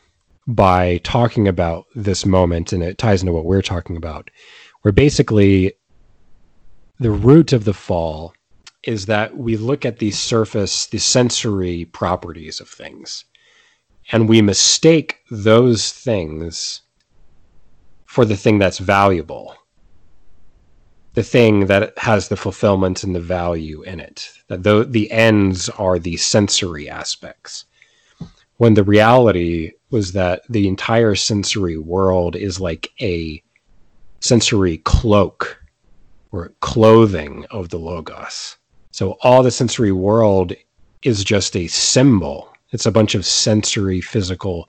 [0.47, 4.31] by talking about this moment, and it ties into what we're talking about,
[4.83, 5.73] where basically
[6.99, 8.35] the root of the fall
[8.83, 13.25] is that we look at the surface, the sensory properties of things,
[14.11, 16.83] and we mistake those things
[18.07, 19.55] for the thing that's valuable,
[21.15, 24.31] the thing that has the fulfillment and the value in it.
[24.49, 27.65] That the, the ends are the sensory aspects.
[28.63, 33.43] When the reality was that the entire sensory world is like a
[34.21, 35.61] sensory cloak
[36.31, 38.57] or clothing of the Logos.
[38.93, 40.53] So all the sensory world
[41.03, 42.53] is just a symbol.
[42.71, 44.69] It's a bunch of sensory physical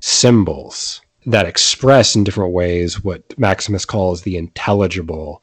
[0.00, 5.42] symbols that express in different ways what Maximus calls the intelligible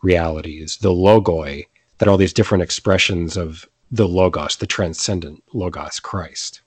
[0.00, 1.66] realities, the logoi,
[1.98, 6.60] that are all these different expressions of the logos, the transcendent logos, Christ.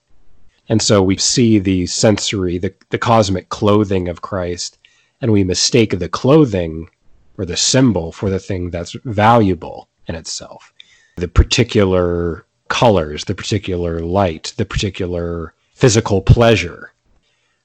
[0.70, 4.78] And so we see the sensory, the, the cosmic clothing of Christ,
[5.20, 6.89] and we mistake the clothing
[7.38, 10.72] or the symbol for the thing that's valuable in itself.
[11.17, 16.93] The particular colors, the particular light, the particular physical pleasure,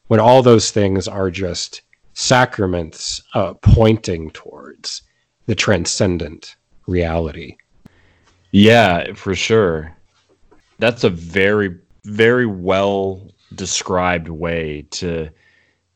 [0.09, 1.83] when all those things are just
[2.15, 5.03] sacraments uh, pointing towards
[5.47, 7.57] the transcendent reality.
[8.51, 9.95] Yeah, for sure.
[10.79, 15.29] That's a very, very well described way to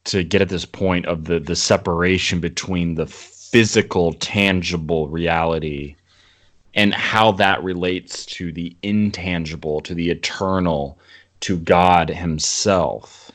[0.04, 5.94] to get at this point of the the separation between the physical, tangible reality
[6.74, 10.98] and how that relates to the intangible, to the eternal,
[11.40, 13.30] to God Himself,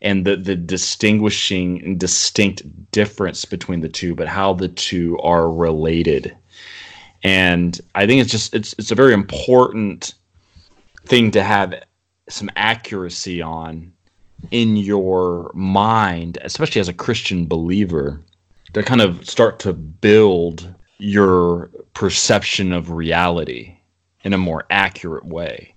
[0.00, 5.50] and the the distinguishing and distinct difference between the two, but how the two are
[5.50, 6.36] related.
[7.22, 10.14] And I think it's just it's it's a very important
[11.06, 11.74] thing to have
[12.28, 13.92] some accuracy on
[14.50, 18.20] in your mind, especially as a Christian believer,
[18.72, 23.76] to kind of start to build your perception of reality
[24.24, 25.71] in a more accurate way.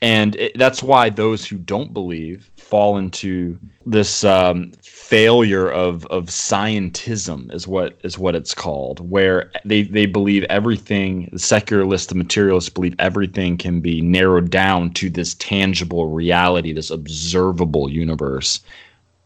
[0.00, 6.26] And it, that's why those who don't believe fall into this um, failure of of
[6.26, 11.28] scientism is what is what it's called, where they they believe everything.
[11.32, 16.90] The secularists, the materialists believe everything can be narrowed down to this tangible reality, this
[16.90, 18.60] observable universe.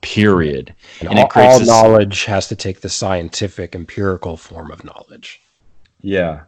[0.00, 0.74] Period.
[0.98, 5.40] And, and all, all this, knowledge has to take the scientific, empirical form of knowledge.
[6.00, 6.40] Yeah,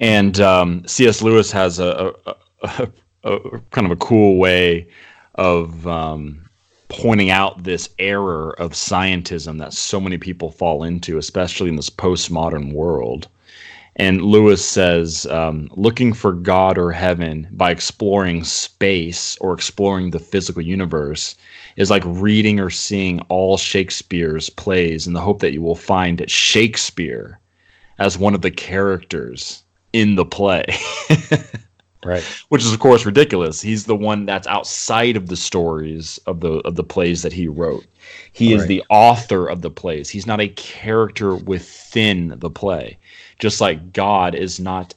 [0.00, 1.22] and um, C.S.
[1.22, 2.88] Lewis has a, a, a,
[3.24, 3.38] a,
[3.70, 4.86] kind of a cool way
[5.36, 6.48] of um,
[6.88, 11.90] pointing out this error of scientism that so many people fall into, especially in this
[11.90, 13.28] postmodern world.
[13.96, 20.18] And Lewis says, um, looking for God or heaven by exploring space or exploring the
[20.18, 21.36] physical universe
[21.76, 26.28] is like reading or seeing all Shakespeare's plays in the hope that you will find
[26.30, 27.38] Shakespeare
[27.98, 29.62] as one of the characters
[29.92, 30.64] in the play.
[32.04, 32.22] Right.
[32.48, 33.60] Which is of course ridiculous.
[33.60, 37.46] He's the one that's outside of the stories of the of the plays that he
[37.46, 37.84] wrote.
[38.32, 40.08] He is the author of the plays.
[40.08, 42.98] He's not a character within the play.
[43.38, 44.94] Just like God is not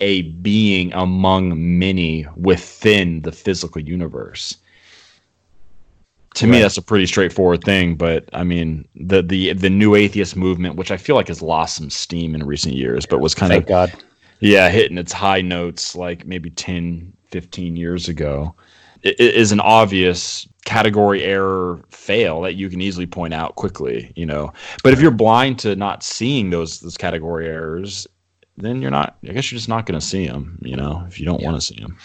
[0.00, 4.56] a being among many within the physical universe.
[6.34, 7.96] To me, that's a pretty straightforward thing.
[7.96, 11.76] But I mean, the the the new atheist movement, which I feel like has lost
[11.76, 13.92] some steam in recent years, but was kind Thank of God.
[14.40, 18.54] Yeah, hitting its high notes like maybe 10, 15 years ago,
[19.04, 24.12] i- i- is an obvious category error fail that you can easily point out quickly,
[24.16, 24.52] you know.
[24.82, 28.06] But if you're blind to not seeing those those category errors,
[28.56, 29.16] then you're not.
[29.28, 31.56] I guess you're just not going to see them, you know, if you don't want
[31.56, 31.96] to see them.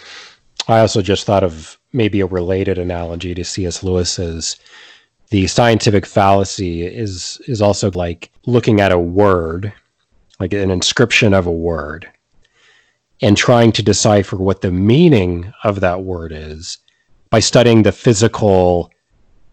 [0.68, 3.84] I also just thought of maybe a related analogy to C.S.
[3.84, 4.58] Lewis's.
[5.30, 9.74] The scientific fallacy is is also like looking at a word,
[10.40, 12.08] like an inscription of a word,
[13.26, 16.78] and trying to decipher what the meaning of that word is
[17.32, 18.92] by studying the physical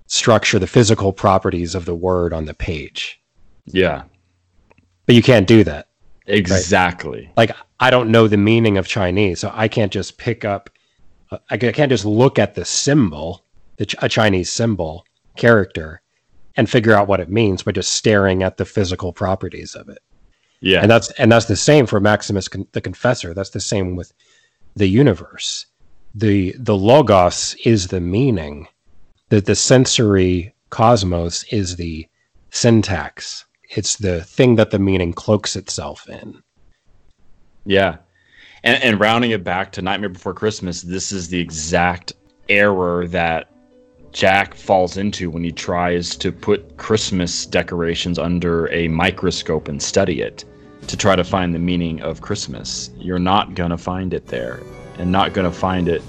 [0.08, 3.18] structure, the physical properties of the word on the page.
[3.64, 4.02] Yeah,
[5.06, 5.88] But you can't do that.
[6.26, 7.30] exactly.
[7.34, 7.50] like
[7.80, 10.68] I don't know the meaning of Chinese, so I can't just pick up.
[11.48, 13.42] I can't just look at the symbol,
[13.78, 15.06] the a Chinese symbol
[15.36, 16.02] character,
[16.56, 20.02] and figure out what it means by just staring at the physical properties of it.
[20.62, 23.34] Yeah, And that's and that's the same for Maximus Con- the Confessor.
[23.34, 24.12] That's the same with
[24.76, 25.66] the universe.
[26.14, 28.68] the The logos is the meaning.
[29.30, 32.06] That the sensory cosmos is the
[32.50, 33.44] syntax.
[33.70, 36.40] It's the thing that the meaning cloaks itself in.
[37.64, 37.96] Yeah.
[38.62, 42.12] And, and rounding it back to Nightmare Before Christmas, this is the exact
[42.48, 43.48] error that
[44.12, 50.20] Jack falls into when he tries to put Christmas decorations under a microscope and study
[50.20, 50.44] it
[50.86, 52.90] to try to find the meaning of Christmas.
[52.98, 54.60] You're not going to find it there
[54.98, 56.02] and not going to find it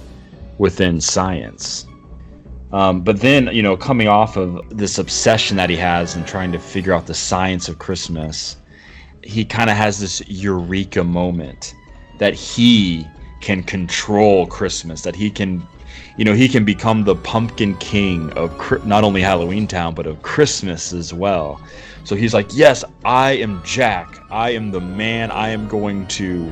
[0.57, 1.85] within science.
[2.71, 6.51] Um, but then, you know, coming off of this obsession that he has and trying
[6.53, 8.57] to figure out the science of Christmas,
[9.23, 11.75] he kind of has this eureka moment
[12.17, 13.07] that he
[13.41, 15.65] can control Christmas, that he can,
[16.17, 20.21] you know, he can become the pumpkin king of not only Halloween Town, but of
[20.23, 21.61] Christmas as well.
[22.03, 24.19] So he's like, yes, I am Jack.
[24.29, 25.31] I am the man.
[25.31, 26.51] I am going to,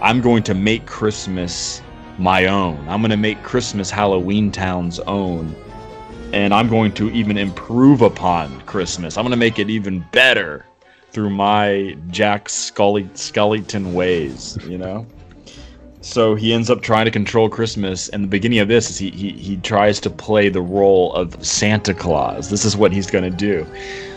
[0.00, 1.82] I'm going to make Christmas
[2.18, 2.78] my own.
[2.88, 5.54] I'm going to make Christmas Halloween Town's own.
[6.32, 9.16] And I'm going to even improve upon Christmas.
[9.16, 10.64] I'm going to make it even better
[11.10, 15.06] through my Jack Scully Skellington ways, you know?
[16.00, 19.10] So he ends up trying to control Christmas, and the beginning of this is he,
[19.12, 22.50] he he tries to play the role of Santa Claus.
[22.50, 23.64] This is what he's gonna do.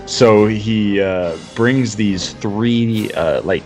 [0.06, 3.64] So he uh, brings these three uh, like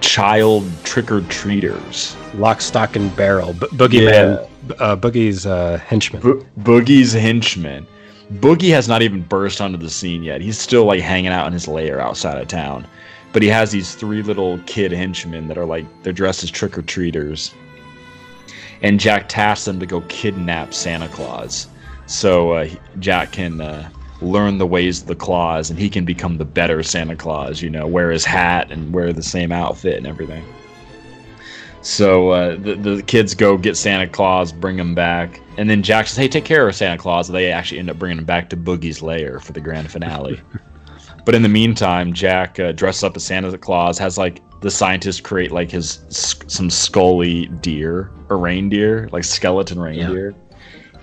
[0.00, 3.52] child trick or treaters, Lock, Shock, and barrel.
[3.52, 4.48] B- Boogeyman,
[4.78, 6.20] uh, Boogie's uh, henchman.
[6.20, 7.86] Bo- Boogie's henchmen.
[8.34, 10.40] Boogie has not even burst onto the scene yet.
[10.40, 12.86] He's still like hanging out in his lair outside of town.
[13.32, 16.76] But he has these three little kid henchmen that are like they're dressed as trick
[16.76, 17.54] or treaters.
[18.82, 21.68] And Jack tasks them to go kidnap Santa Claus,
[22.06, 22.68] so uh,
[23.00, 23.90] Jack can uh,
[24.20, 27.62] learn the ways of the Claus, and he can become the better Santa Claus.
[27.62, 30.44] You know, wear his hat and wear the same outfit and everything.
[31.80, 36.08] So uh, the the kids go get Santa Claus, bring him back, and then Jack
[36.08, 38.56] says, "Hey, take care of Santa Claus." They actually end up bringing him back to
[38.56, 40.40] Boogie's lair for the grand finale.
[41.24, 45.20] but in the meantime, Jack uh, dresses up as Santa Claus, has like the scientists
[45.20, 50.34] create like his some scully deer or reindeer, like skeleton reindeer,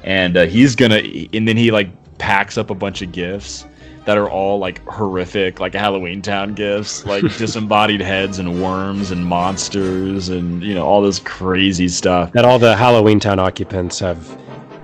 [0.04, 1.02] and uh, he's gonna,
[1.34, 3.66] and then he like packs up a bunch of gifts
[4.06, 9.26] that are all like horrific, like Halloween Town gifts, like disembodied heads and worms and
[9.26, 12.32] monsters and you know all this crazy stuff.
[12.34, 14.38] that all the Halloween Town occupants have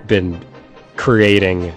[0.07, 0.43] been
[0.97, 1.71] creating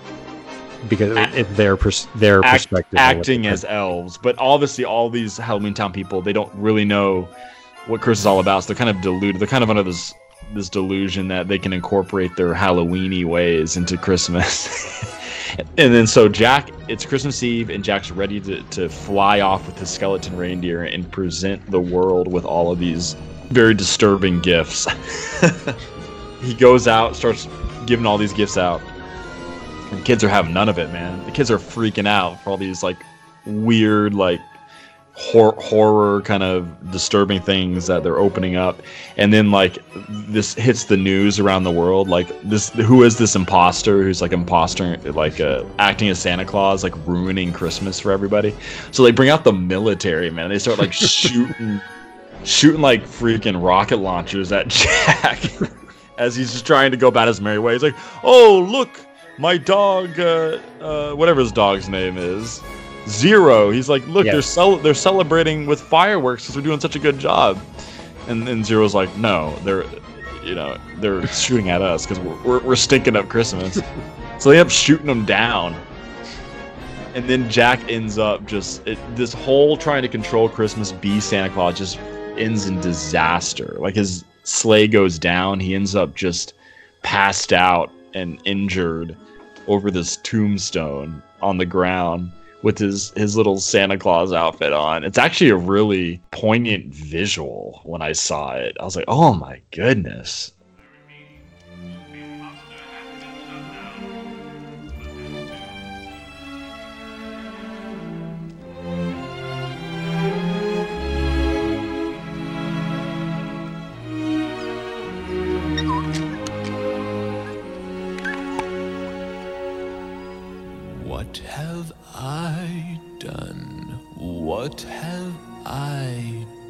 [0.89, 2.99] because it, their pers- their Act- perspective.
[2.99, 7.29] acting as elves, but obviously all these Halloween Town people they don't really know
[7.87, 8.65] what Chris is all about.
[8.65, 9.39] So they're kind of deluded.
[9.41, 10.15] They're kind of under this
[10.55, 15.15] this delusion that they can incorporate their Halloweeny ways into Christmas.
[15.59, 19.79] and then so Jack, it's Christmas Eve, and Jack's ready to, to fly off with
[19.79, 23.15] his skeleton reindeer and present the world with all of these
[23.51, 24.87] very disturbing gifts.
[26.41, 27.49] he goes out, starts
[27.87, 28.81] giving all these gifts out.
[29.91, 31.25] And the kids are having none of it, man.
[31.27, 32.99] The kids are freaking out for all these like
[33.47, 34.41] weird, like
[35.15, 38.83] hor- horror kind of disturbing things that they're opening up.
[39.17, 42.09] And then like this hits the news around the world.
[42.09, 46.83] Like this, who is this imposter who's like imposter, like uh, acting as Santa Claus,
[46.83, 48.55] like ruining Christmas for everybody?
[48.91, 50.51] So they bring out the military, man.
[50.51, 51.81] They start like shooting
[52.45, 55.41] shooting like freaking rocket launchers at Jack
[56.19, 57.73] as he's just trying to go about his merry way.
[57.73, 59.01] He's like, "Oh, look,
[59.39, 62.61] my dog, uh, uh, whatever his dog's name is,
[63.09, 66.99] Zero." He's like, "Look, they're cel- they're celebrating with fireworks because they're doing such a
[66.99, 67.59] good job."
[68.29, 69.85] And then Zero's like, "No, they're,
[70.43, 73.75] you know, they're shooting at us because we're, we're we're stinking up Christmas."
[74.39, 75.75] so they end up shooting them down.
[77.15, 81.49] And then Jack ends up just it, this whole trying to control Christmas, be Santa
[81.53, 81.99] Claus, just
[82.37, 83.77] ends in disaster.
[83.79, 86.55] Like his sleigh goes down, he ends up just
[87.03, 89.17] passed out and injured
[89.67, 92.33] over this tombstone on the ground
[92.65, 95.05] with his his little Santa Claus outfit on.
[95.05, 98.77] It's actually a really poignant visual when I saw it.
[98.81, 100.51] I was like, "Oh my goodness."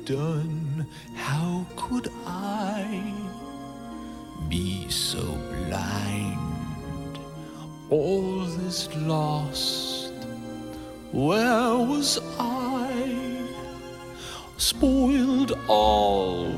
[0.05, 0.87] Done?
[1.15, 3.15] How could I
[4.49, 7.19] be so blind?
[7.91, 10.13] All this lost.
[11.13, 13.45] Where was I?
[14.57, 16.53] Spoiled all.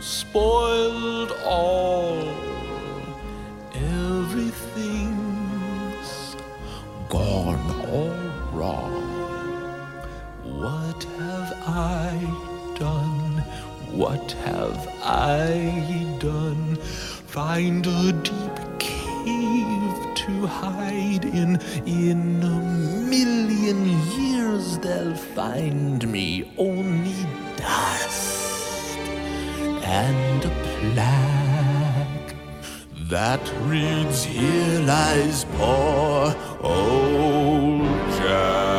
[0.00, 2.49] Spoiled all.
[11.66, 13.44] I done?
[13.92, 16.76] What have I done?
[17.26, 21.60] Find a deep cave to hide in.
[21.86, 22.60] In a
[23.08, 23.88] million
[24.18, 28.98] years they'll find me only dust
[29.84, 30.50] and a
[30.80, 32.34] plaque
[33.10, 37.88] that reads, Here lies poor old
[38.18, 38.69] Jack.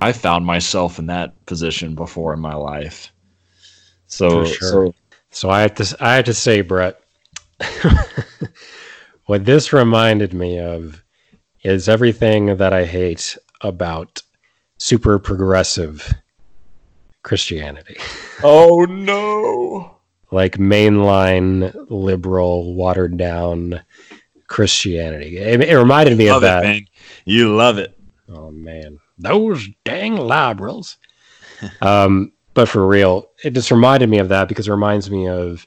[0.00, 3.12] I found myself in that position before in my life.
[4.06, 4.68] So, sure.
[4.70, 4.94] so
[5.30, 7.00] So I have to I have to say, Brett,
[9.26, 11.02] what this reminded me of
[11.62, 14.22] is everything that I hate about
[14.78, 16.14] super progressive
[17.22, 17.96] Christianity.
[18.42, 19.98] Oh no.
[20.30, 23.82] Like mainline liberal watered down
[24.46, 25.36] Christianity.
[25.36, 26.64] It, it reminded me love of that.
[26.64, 26.84] it.
[27.26, 27.98] You love it.
[28.30, 30.96] Oh man, those dang liberals.
[31.80, 35.66] um, but for real, it just reminded me of that because it reminds me of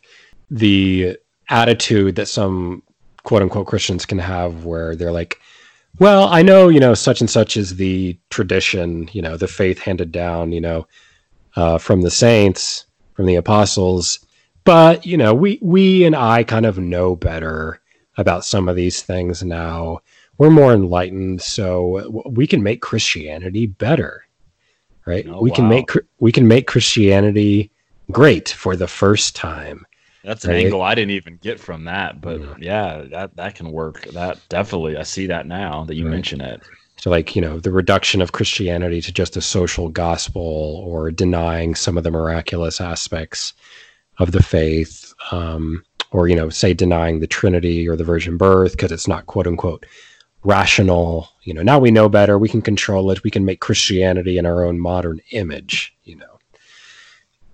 [0.52, 1.18] the
[1.50, 2.84] attitude that some
[3.24, 5.40] quote unquote Christians can have where they're like,
[6.00, 9.80] well, I know, you know, such and such is the tradition, you know, the faith
[9.80, 10.88] handed down, you know,
[11.56, 14.20] uh, from the saints, from the apostles,
[14.64, 17.82] but you know, we we and I kind of know better
[18.18, 20.00] about some of these things now.
[20.38, 24.26] We're more enlightened, so we can make Christianity better,
[25.06, 25.26] right?
[25.30, 27.72] Oh, we can make we can make Christianity
[28.12, 29.86] great for the first time.
[30.24, 30.66] That's an Right.
[30.66, 34.08] angle I didn't even get from that, but yeah, that that can work.
[34.14, 36.12] That definitely, I see that now that you Right.
[36.12, 36.62] mention it.
[36.98, 41.76] So, like, you know, the reduction of Christianity to just a social gospel or denying
[41.76, 43.54] some of the miraculous aspects
[44.20, 48.72] of the faith, um, or, you know, say denying the Trinity or the virgin birth
[48.74, 49.86] because it's not quote unquote
[50.44, 51.30] rational.
[51.44, 52.38] You know, now we know better.
[52.38, 53.24] We can control it.
[53.24, 56.40] We can make Christianity in our own modern image, you know.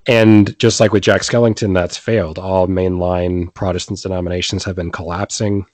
[0.08, 2.40] And just like with Jack Skellington, that's failed.
[2.40, 5.66] All mainline Protestant denominations have been collapsing,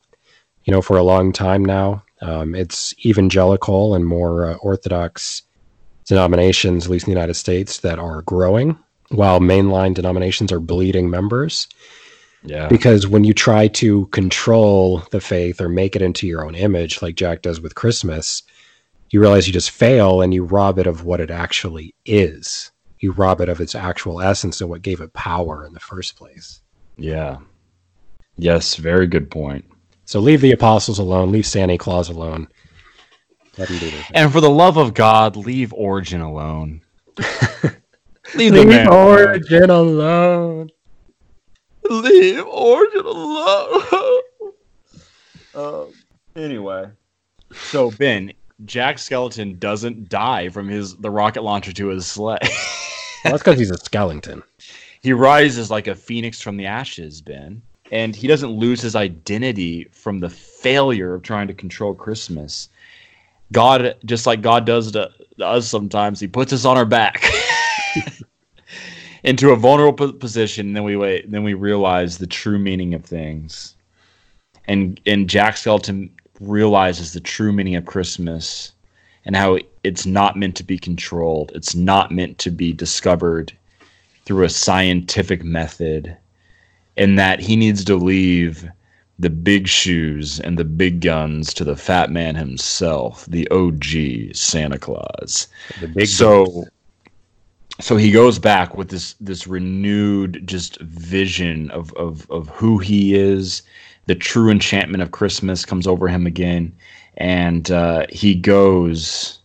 [0.66, 2.03] you know, for a long time now.
[2.22, 5.43] Um, it's evangelical and more uh, orthodox
[6.05, 8.78] denominations, at least in the United States, that are growing,
[9.09, 11.68] while mainline denominations are bleeding members.
[12.46, 12.68] Yeah.
[12.68, 17.02] Because when you try to control the faith or make it into your own image,
[17.02, 18.43] like Jack does with Christmas,
[19.10, 22.72] you realize you just fail and you rob it of what it actually is.
[23.00, 26.16] You rob it of its actual essence and what gave it power in the first
[26.16, 26.62] place.
[26.98, 27.38] Yeah.
[28.38, 29.66] Yes, very good point.
[30.06, 32.48] So leave the apostles alone, leave Santa Claus alone.
[33.58, 34.06] Let him do this.
[34.14, 36.82] And for the love of God, leave Origen alone.
[38.36, 39.18] leave Leave man alone.
[39.18, 40.70] Origen alone.
[41.90, 44.22] Leave Origen alone.
[45.56, 45.94] um,
[46.36, 46.90] anyway,
[47.54, 48.34] so Ben,
[48.66, 52.38] Jack Skeleton doesn't die from his the rocket launcher to his sleigh.
[52.42, 54.44] Well, that's because he's a skeleton.
[55.02, 57.62] he rises like a phoenix from the ashes, Ben,
[57.92, 62.70] and he doesn't lose his identity from the failure of trying to control Christmas.
[63.52, 67.24] God, just like God does to, to us sometimes, He puts us on our back.
[69.26, 70.67] into a vulnerable position.
[70.67, 71.30] And then we wait.
[71.30, 73.76] Then we realize the true meaning of things,
[74.67, 76.09] and and Jack Skeleton
[76.39, 78.71] realizes the true meaning of Christmas
[79.26, 81.51] and how it's not meant to be controlled.
[81.55, 83.51] It's not meant to be discovered
[84.26, 86.15] through a scientific method,
[86.95, 88.69] and that he needs to leave
[89.17, 94.78] the big shoes and the big guns to the fat man himself, the OG Santa
[94.78, 95.47] Claus.
[95.80, 96.65] The big so
[97.80, 103.15] so he goes back with this this renewed just vision of of of who he
[103.15, 103.63] is.
[104.07, 106.76] The true enchantment of Christmas comes over him again,
[107.17, 109.39] and uh, he goes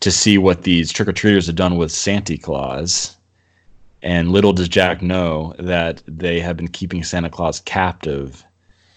[0.00, 3.16] to see what these trick or treaters have done with Santa Claus.
[4.02, 8.44] And little does Jack know that they have been keeping Santa Claus captive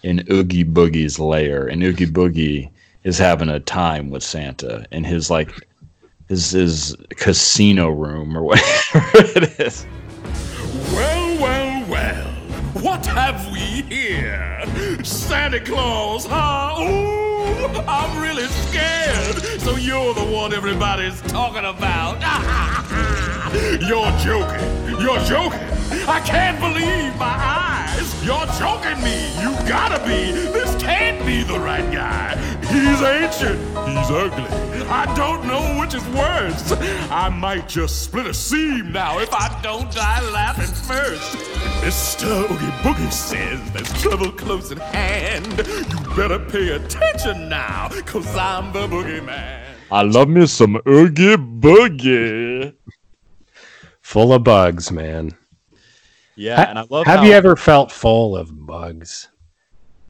[0.02, 2.70] in Oogie Boogie's lair, and Oogie Boogie
[3.04, 5.50] is having a time with Santa in his like
[6.28, 9.86] his his casino room or whatever it is.
[10.92, 12.26] Well, well, well.
[12.82, 14.62] What have we here?
[15.02, 16.76] Santa Claus, huh?
[16.80, 19.36] Ooh, I'm really scared.
[19.60, 22.20] So you're the one everybody's talking about.
[23.80, 25.00] you're joking.
[25.00, 25.60] You're joking.
[26.06, 28.24] I can't believe my eyes.
[28.24, 29.32] You're joking me.
[29.40, 30.32] You gotta be.
[30.32, 32.57] This can't be the right guy.
[32.68, 33.58] He's ancient.
[33.88, 34.44] He's ugly.
[34.90, 36.72] I don't know which is worse.
[37.10, 41.36] I might just split a seam now if I don't die laughing first.
[41.82, 42.44] Mr.
[42.50, 45.46] Oogie Boogie says there's trouble close at hand.
[45.66, 49.62] You better pay attention now, cause I'm the boogeyman.
[49.90, 52.74] I love me some Oogie Boogie.
[54.02, 55.32] Full of bugs, man.
[56.36, 59.28] Yeah, Ha- and I love have how- you ever felt full of bugs?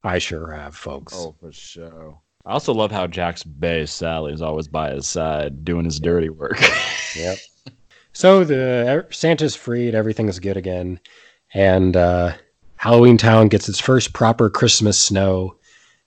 [0.04, 1.14] I sure have, folks.
[1.16, 2.18] Oh, for sure.
[2.48, 6.30] I also love how Jack's Bay Sally is always by his side doing his dirty
[6.30, 6.60] work.
[7.16, 7.38] Yep.
[8.12, 11.00] So the Santa's freed, everything's good again,
[11.54, 12.34] and uh,
[12.76, 15.56] Halloween Town gets its first proper Christmas snow.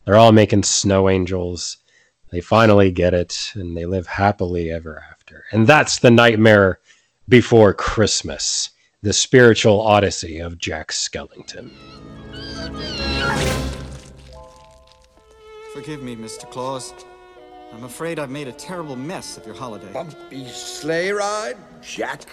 [0.06, 1.78] They're all making snow angels.
[2.32, 5.46] They finally get it, and they live happily ever after.
[5.52, 6.80] And that's the nightmare
[7.28, 8.70] before Christmas,
[9.02, 11.72] the spiritual odyssey of Jack Skellington.
[15.74, 16.50] Forgive me, Mr.
[16.50, 16.94] Claus.
[17.72, 19.92] I'm afraid I've made a terrible mess of your holiday.
[19.94, 22.26] Bumpy sleigh ride, Jack?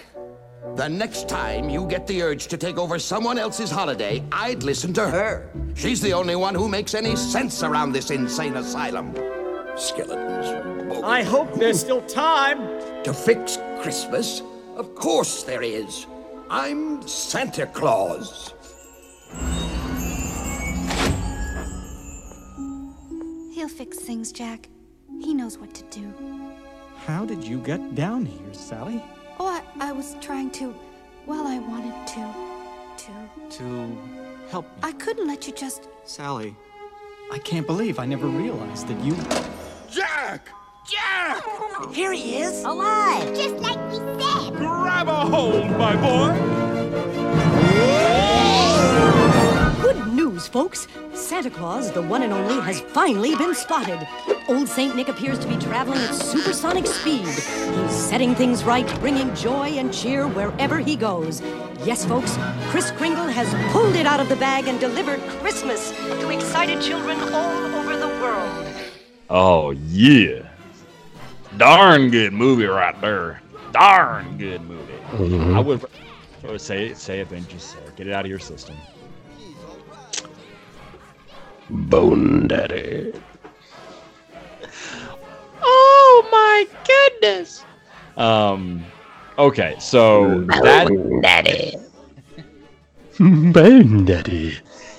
[0.75, 4.93] The next time you get the urge to take over someone else's holiday, I'd listen
[4.95, 5.49] to her.
[5.75, 9.15] She's the only one who makes any sense around this insane asylum.
[9.77, 11.05] Skeletons.
[11.05, 12.59] I hope there's still time.
[13.05, 14.43] To fix Christmas?
[14.75, 16.07] Of course there is.
[16.51, 18.53] I'm Santa Claus.
[23.59, 24.69] He'll fix things, Jack.
[25.21, 26.15] He knows what to do.
[26.99, 29.03] How did you get down here, Sally?
[29.41, 30.73] Oh, I, I was trying to.
[31.27, 32.35] Well, I wanted to.
[32.99, 33.57] To.
[33.59, 33.99] To
[34.49, 34.79] help me.
[34.85, 35.89] I couldn't let you just.
[36.05, 36.55] Sally.
[37.33, 39.17] I can't believe I never realized that you.
[39.91, 40.51] Jack!
[40.89, 41.43] Jack!
[41.93, 44.55] Here he is, alive, just like we said.
[44.55, 46.59] Grab a hold, my boy!
[50.39, 50.87] Good news, folks.
[51.15, 54.07] Santa Claus, the one and only, has finally been spotted.
[54.49, 54.95] Old St.
[54.95, 57.27] Nick appears to be traveling at supersonic speed.
[57.27, 61.41] He's setting things right, bringing joy and cheer wherever he goes.
[61.85, 66.31] Yes, folks, Kris Kringle has pulled it out of the bag and delivered Christmas to
[66.31, 68.67] excited children all over the world.
[69.31, 70.47] oh yeah.
[71.57, 73.43] Darn good movie right there.
[73.73, 74.93] Darn good movie.
[75.15, 75.57] Mhm.
[75.57, 77.97] I would say it, say it, then just say it.
[77.97, 78.77] Get it out of your system.
[81.71, 83.13] Bone Daddy.
[85.63, 87.65] Oh my goodness.
[88.17, 88.85] Um
[89.39, 91.77] okay, so that Bone Daddy.
[93.19, 94.57] Bone Daddy.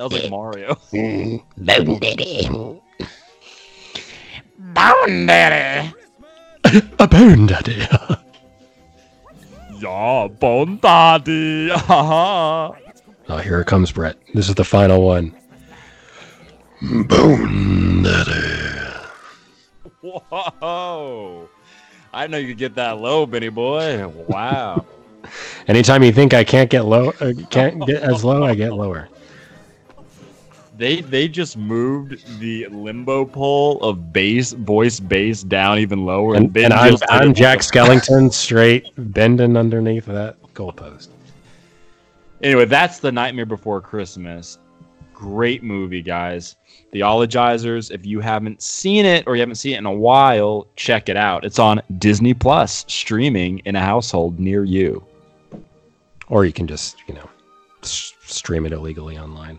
[0.00, 0.76] that was like Mario.
[0.92, 1.42] Bone
[2.00, 2.48] Daddy.
[4.58, 5.94] Bone Daddy.
[6.98, 7.86] A Bone Daddy.
[9.80, 11.70] yeah, Bon Daddy.
[13.28, 14.16] Oh, here it comes, Brett.
[14.34, 15.32] This is the final one.
[16.82, 19.00] Bone Daddy.
[20.00, 21.48] Whoa.
[22.12, 24.08] I know you could get that low, Benny boy.
[24.08, 24.84] Wow.
[25.68, 29.08] Anytime you think I can't get low, uh, can't get as low, I get lower.
[30.80, 36.50] They they just moved the limbo pole of bass voice bass down even lower, And,
[36.50, 41.08] Ben and I'm, I'm Jack Skellington, straight bending underneath that goalpost.
[42.42, 44.56] Anyway, that's the Nightmare Before Christmas.
[45.12, 46.56] great movie, guys.
[46.94, 47.90] Theologizers.
[47.90, 51.16] If you haven't seen it or you haven't seen it in a while, check it
[51.18, 51.44] out.
[51.44, 55.04] It's on Disney Plus, streaming in a household near you.
[56.28, 57.28] Or you can just, you know,
[57.82, 59.58] stream it illegally online.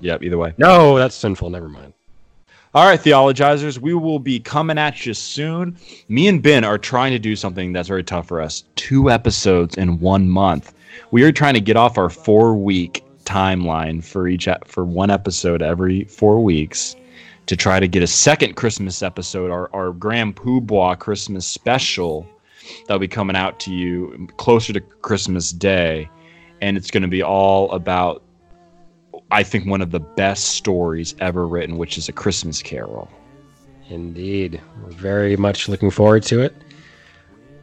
[0.00, 0.54] Yep, either way.
[0.58, 1.50] No, that's sinful.
[1.50, 1.92] Never mind.
[2.74, 5.78] All right, theologizers, we will be coming at you soon.
[6.08, 9.78] Me and Ben are trying to do something that's very tough for us two episodes
[9.78, 10.74] in one month.
[11.10, 15.62] We are trying to get off our four week timeline for each for one episode
[15.62, 16.96] every four weeks
[17.46, 22.26] to try to get a second Christmas episode, our, our Grand Poobah Christmas special
[22.86, 26.10] that'll be coming out to you closer to Christmas Day.
[26.60, 28.22] And it's going to be all about
[29.30, 33.10] I think one of the best stories ever written, which is A Christmas Carol.
[33.88, 34.60] Indeed.
[34.82, 36.54] We're very much looking forward to it.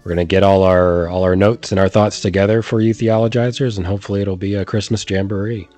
[0.03, 3.77] We're gonna get all our all our notes and our thoughts together for you theologizers,
[3.77, 5.69] and hopefully it'll be a Christmas jamboree.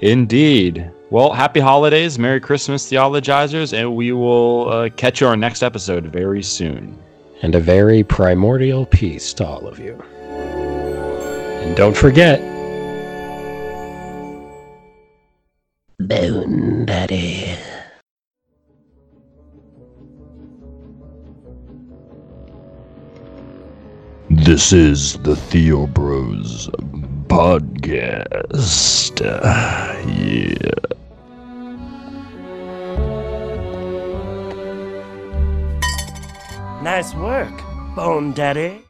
[0.00, 0.90] Indeed.
[1.10, 5.62] Well, happy holidays, Merry Christmas, theologizers, and we will uh, catch you on our next
[5.62, 6.96] episode very soon.
[7.42, 10.00] And a very primordial peace to all of you.
[11.62, 12.40] And don't forget,
[15.98, 17.56] Bone Daddy.
[24.28, 26.68] This is the TheoBros
[27.28, 29.20] podcast.
[30.06, 30.76] yeah.
[36.82, 37.54] Nice work,
[37.96, 38.82] Bone Daddy.